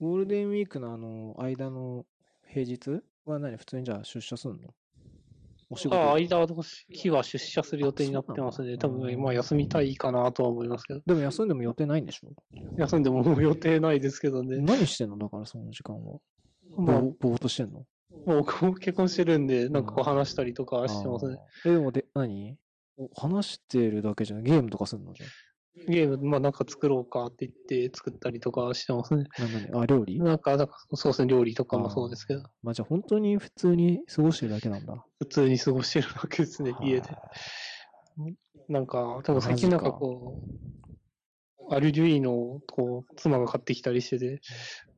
[0.00, 2.06] ゴールデンウィークのあの、間の
[2.48, 4.74] 平日は何普通にじゃあ出社すんの？
[5.70, 6.46] お仕事ああ、間の
[6.88, 8.78] 日は出社する予定になってますね。
[8.78, 11.00] 多あそうなんだ分、まあ休みたいかなとは思いますけど。
[11.06, 12.30] でも休んでも予定ないんでしょ？
[12.76, 14.58] 休んでももう予定ないですけどね。
[14.60, 15.18] 何してんの？
[15.18, 16.18] だからその時間は。
[16.76, 17.84] ぼまあ、ーぼーっとしてんの？
[18.26, 21.36] もう僕も結婚してるんで、なんかこう話したりとかしてますね。
[21.64, 22.56] あーえ、でもで、何？
[22.96, 24.44] お話してるだけじゃない？
[24.44, 25.28] ゲームとかすんのじゃん。
[25.86, 29.26] ゲーム、まあなんか作ろうかって言って作ったりとかしてますね。
[29.38, 29.70] なんだね。
[29.74, 30.18] あ、料理？
[30.18, 35.04] なんか、なんかそうですね、料理とかもそうですけど、まあじゃあ本当に普通に過ごしてるだけなんだ。
[35.18, 37.08] 普通に過ごしてるわけですね、家で。
[38.68, 40.48] なんか、多分最近なんかこう、
[41.70, 44.40] アルデュイーノをこう、妻が買ってきたりしてて、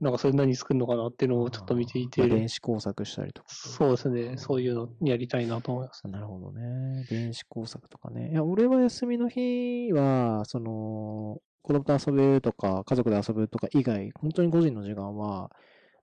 [0.00, 3.48] なんかそれ何作るのかなっていうのをちょっと見ていてまあ、電子工作したりとか。
[3.50, 6.06] そうですね、そういうのやりたいなと思います。
[6.08, 7.04] なるほどね。
[7.10, 8.30] 電子工作とかね。
[8.30, 15.50] いや、俺は休みの日は、その、子供と遊ぶとか、家族で遊ぶとか以外、本当に個人の時間は、も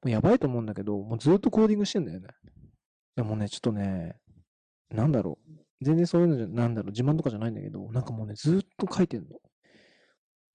[0.06, 2.28] うやばいと思うんだけど、もうずっとコーディングしてんだよね。
[3.16, 4.16] でもね、ちょっとね、
[4.92, 5.52] なんだろう。
[5.82, 9.40] 全然そういうのじゃ、なんだろう、自慢とかじゃないんだけど、なんかもうね、ずっと書いてんの。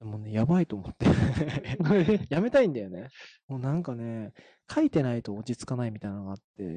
[0.03, 1.07] でもね、やばいと思って。
[2.28, 3.09] やめたいんだよね。
[3.46, 4.32] もうなんかね、
[4.68, 6.76] 書いてないと落ち着かないみたいなのがあって、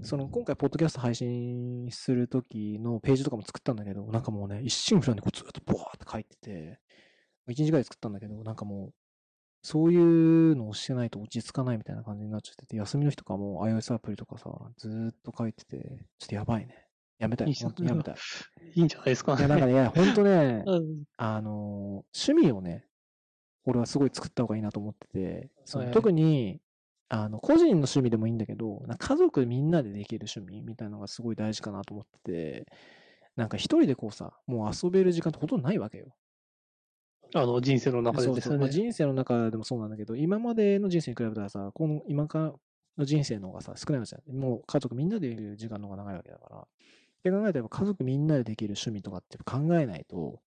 [0.00, 6.80] その今回、ポッドキャスト配信するときのページとかも作ったんだけど、なんかもうね、一心不乱にこうずっとボワーって書いてて、
[7.48, 8.94] 一日ぐらい作ったんだけど、なんかもう、
[9.60, 15.76] そういうのをしてないと落ち着かないみたいな感じになっちゃってて、休みの日とかも iOS アプリとかさ、ずーっと書いてて、
[16.18, 16.85] ちょっとやばいね。
[17.18, 17.48] やめたい。
[17.48, 18.14] いいじゃん本当にやめたい。
[18.74, 22.86] いいんじゃないですかいや、なんかね、本当ね、 うんあのー、趣味をね、
[23.64, 26.60] 俺はすごい作った方がいいなと思ってて、そのはい特に、
[27.08, 32.66] あの、個人の趣味でもいいんだけど、家族みんなでできる趣味みたいなのがすごい大事かなと思ってて、
[33.36, 36.16] なんか一人でこうさ、もう遊べる時間ってほとんどないわけよ。
[37.34, 38.68] あの、人生の中でそうそうまあ。
[38.68, 42.52] 人生の中でもそうなんだけど、今までの人生に比べたらさ、この今から
[42.98, 44.36] の人生の方がさ、少ないわけじゃん。
[44.36, 46.66] もう家族みんなでいる時間の方が長いわけだから。
[47.30, 50.40] って考えたら家族みんなでできる趣味とかって考えないと、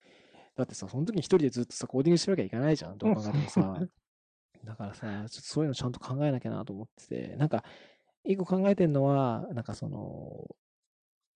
[0.56, 2.98] だってさ、その時に一人でずっとさ、コーディングしてるわけはいかないじゃん。
[2.98, 3.80] どう考えてもさ。
[4.66, 7.64] だからさ、ちょっとそういうのちゃんと考えなきゃなと思ってて、なんか、
[8.26, 10.56] 一個考えてるのは、なんかその、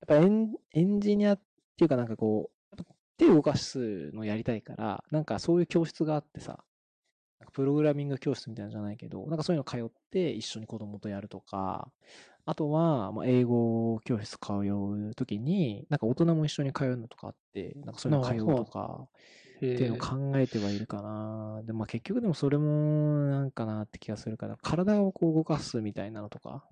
[0.02, 1.42] やっぱエンエンジニアっ
[1.78, 2.84] ていうかなんかこう、
[3.18, 6.66] 手を動かすのやりたいから、なんかそういう教室があってさ、
[7.54, 11.92] プログラミング教室みたいなのじゃないけど、なんかそういうの通って一緒に子供とやるとか、
[12.46, 19.08] あとは、まあ、英語教室通うときに、なんか大人も一緒に通うのとかあって、なんかそういうの通うとか、
[19.62, 21.62] えっていうのを考えてはいるかな。
[21.66, 26.70] で、まあ結局でもそれもなんかなって気がするから、体をこう動かすみたいなのとか。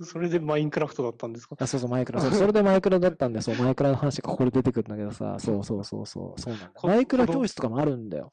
[0.00, 1.56] ーそれでマインクラフトだったんですか？
[1.58, 2.20] あ、そうそう、マイクラ。
[2.20, 6.80] それでマイクラだったんで、そう、マイクラの話がここで出てくるんだけどさ、そうそうそうそう、そうなんだ。
[6.80, 8.32] こマイクラ教室とかもあるんだよ。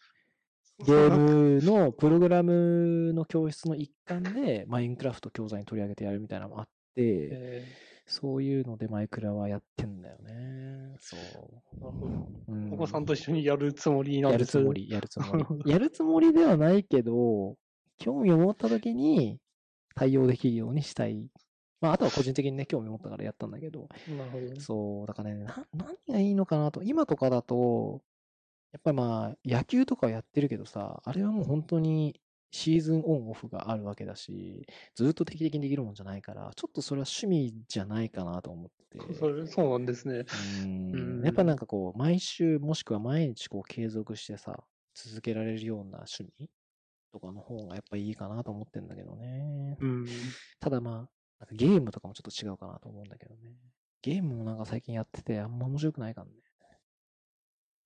[0.79, 7.67] ゲームのプログラムの教室の一環で、マインクラフト教材に取り上げてやるみたいなのもあって、え
[8.05, 10.95] そういうのでマイクラはやってんだよね。
[10.99, 11.79] そう。
[11.79, 15.25] ーなるほどうんお子さんと一緒にやるつもりなんやでするつもり、やるつも
[15.63, 15.63] り。
[15.71, 17.55] やるつもりではないけど、
[17.97, 19.39] 興味を持った時に
[19.95, 21.29] 対応できるようにしたい。
[21.79, 24.61] まあ、あとは個人的にね、興味持ったからやったんだけど、なるほど。
[24.61, 26.81] そう、だからね、な、何がいいのかなと。
[26.83, 28.01] 今とかだと、
[28.73, 32.19] やっぱりまあ、野球とかはやってるけどさ、あれはもう本当に
[32.51, 34.65] シーズンオンオフがあるわけだし、
[34.95, 39.19] ずっと定期的にできるもんじゃないから、ちょっとそれは趣味じゃないかなと思ってて。
[39.19, 40.25] それそうなんですね。
[40.31, 40.37] う
[40.93, 44.63] うんんやっぱなんかこう、毎週もしくは毎日こう継続してさ、
[44.93, 46.49] 続けられるような趣味
[47.13, 49.79] とかの方がやっぱいいかなと思ってんだけどね。
[49.79, 50.35] うん。
[50.59, 50.95] ただまあ、
[51.39, 53.57] なんかゲームとかもちょっと違うかなと思うんだけどね。
[54.03, 56.33] ゲームもなんか最近やっててあんま面白くないからね。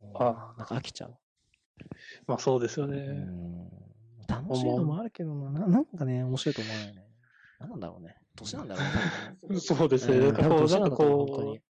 [0.02, 1.18] うんあなんか飽きちゃう。
[2.28, 2.98] まあそうですようね。
[2.98, 3.68] ん。
[4.28, 7.08] 楽しいのもあるけどな、ななんかね、面白いと思わないね。
[7.60, 8.16] なんなんだろうね。
[8.36, 8.82] 年なんだろ
[9.48, 9.60] うね。
[9.60, 10.18] そうですね。
[10.18, 11.62] うなんかこう、なんかこにう、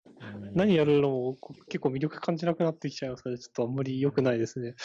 [0.53, 1.37] 何やるのも
[1.69, 3.37] 結構魅力感じなくなってきちゃいますね。
[3.37, 4.75] ちょっとあんまり良くないですね。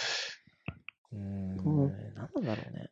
[1.13, 2.91] うーん、なんだろうね。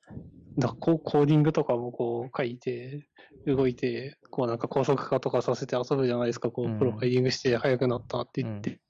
[0.58, 3.06] だからこうコーディングとかもこう書いて、
[3.46, 6.50] 動いて、こうなんか高速化とかさせて遊ぶじゃないですか。
[6.50, 8.80] こうんう、プロファイリングして速くなったって言って。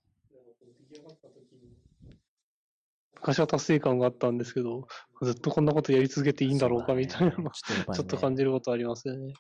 [3.21, 4.87] 昔は達成感があったんですけど、
[5.21, 9.35] ずっとこんなことやり続けていいんだろうかみたいなの、ちょちょっと感じることありますよね。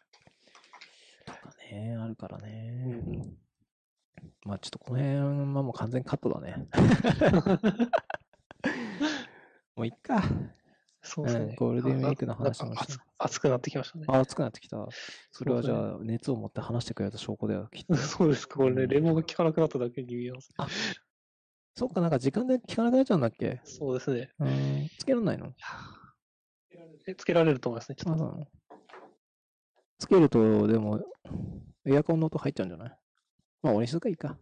[1.25, 3.01] とかね、あるからね。
[4.45, 6.69] まあちょっとこの辺はもう完全カットだね。
[9.77, 10.23] もういっか。
[11.03, 11.45] そうですね。
[11.45, 14.05] うんゴールデンウィークの話もしくなってきましたね。
[14.09, 14.87] あ、熱くなってきた。
[15.33, 17.95] それはじゃあ、熱を持って話してくれた証拠だよ、きっと。
[17.97, 18.59] そうですか。
[18.59, 20.57] これね、レモンが効かなくなっただけに見えますね。
[21.75, 23.61] そっか、なんか時間で聞かなくなっちゃうんだっけ？
[23.65, 24.31] そうですね。
[24.39, 24.89] うん。
[24.99, 25.53] つけらんないの？
[27.07, 27.97] えつけられると思いますね。
[27.97, 28.47] ちょあ、っと
[29.99, 31.01] つけると、でも、
[31.87, 32.99] エアコンの音入っちゃうんじゃない？
[33.63, 34.39] まあ、俺にするかいいか。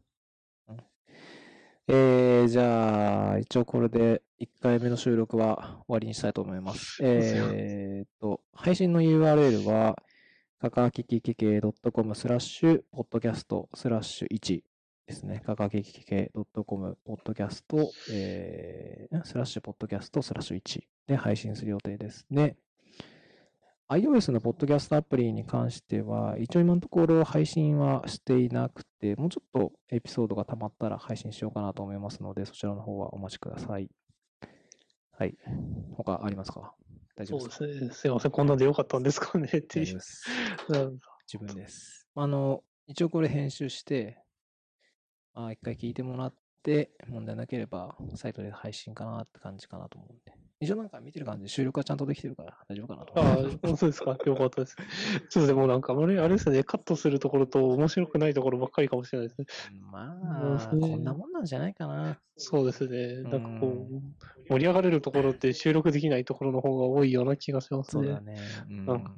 [0.68, 0.76] うん、
[1.89, 6.99] えー、じゃあ、一応これで1回目の収録は終わりにしたいと思います。
[7.03, 9.97] えーっと、配信の URL は、
[10.61, 11.61] かかきききけ
[11.93, 14.62] .com スラッシュ、ポッドキャストスラッシュ1
[15.09, 15.41] ですね。
[15.41, 16.31] かかげきけ
[16.67, 22.57] .com、ポッドキャスト、えー、スラッシュポッドキャストスラッシュ1で配信する予定ですね。
[23.89, 33.89] iOS のポッドキャストアプリに関しては、一応今のところ配信はしていなくて、もうちょっとエピソードが溜まったら配信しようかなと思いますので、そちらの方はお待ちください。
[35.13, 35.39] はい。
[35.97, 36.75] 他ありますか？
[37.17, 37.57] 大丈夫ですか？
[37.57, 37.91] そうですね。
[37.93, 39.97] すいません、こんなんでよかったんですかねっていう
[40.69, 42.07] 自分です。
[42.15, 44.23] あの、一応これ編集して、ま
[45.47, 50.32] あ一回聞いてもらって、問題なければ、サイトで配信かなって感じかなと思うんで。
[50.61, 53.61] 一応なんか見てる感じ、収録はちゃんとできてるから大丈夫かなと思あう。
[53.72, 54.18] あ、そうですか。
[54.26, 54.76] よかったです。
[55.30, 59.47] ちょっとでもなんか、あれ、あれですね、カットするところと面白くないところばっかりかもしれないですね。
[59.80, 62.20] まあ、ねこんなもんなんじゃないかな。
[62.36, 63.22] そうですね。
[63.22, 64.03] なんかこうう、
[64.49, 68.03] 盛り上がれるところって収録できないところの方が多いような気がしますね。
[68.05, 68.36] そうだね。
[68.68, 69.14] うんなんか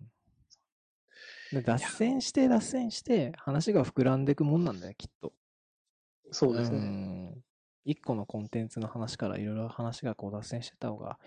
[1.52, 5.32] で脱線して脱線して話が膨らんでいくもんなんだよ、きっと。
[6.31, 6.78] そうですね。
[6.78, 7.45] ん
[7.85, 11.18] 一個のコンテンツの話からいろいろ話がこう脱線してた方が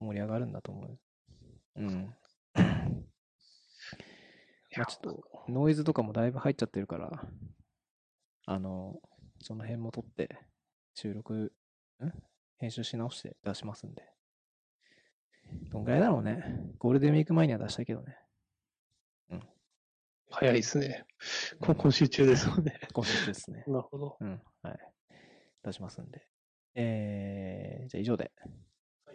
[0.00, 0.98] 盛り上がるんだと思う。
[1.76, 2.14] うん。
[4.76, 7.28] まあちょっと、ノイズとかもだいぶ入っちゃってるから、
[8.46, 9.00] あの、
[9.40, 10.38] その辺も取って、
[10.94, 11.52] 収録、
[12.00, 12.10] ん？
[12.58, 14.02] 編集し直して出しますんで。
[15.70, 16.42] どんぐらいだろうね。
[16.78, 18.16] ゴールデンウィーク前には出したいけどね。
[20.30, 21.04] 早いですね。
[21.60, 22.78] こ今週中ですよね。
[22.92, 23.64] 今週ですね。
[23.66, 24.16] なるほど。
[24.20, 24.42] うん。
[24.62, 24.78] はい。
[25.64, 26.26] 出しますんで。
[26.74, 28.32] えー、じゃあ以上で。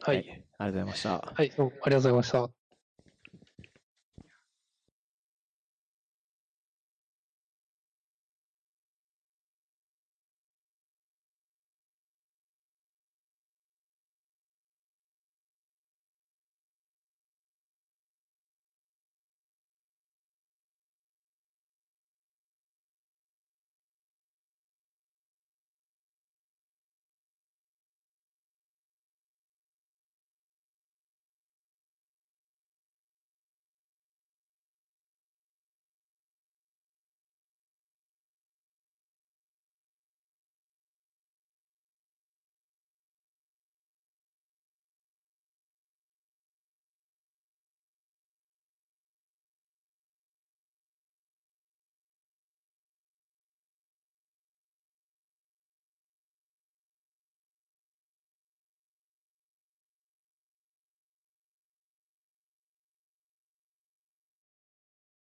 [0.01, 0.17] はい。
[0.17, 1.33] ありがとうございました。
[1.33, 2.62] はい、どうもありがとうございました。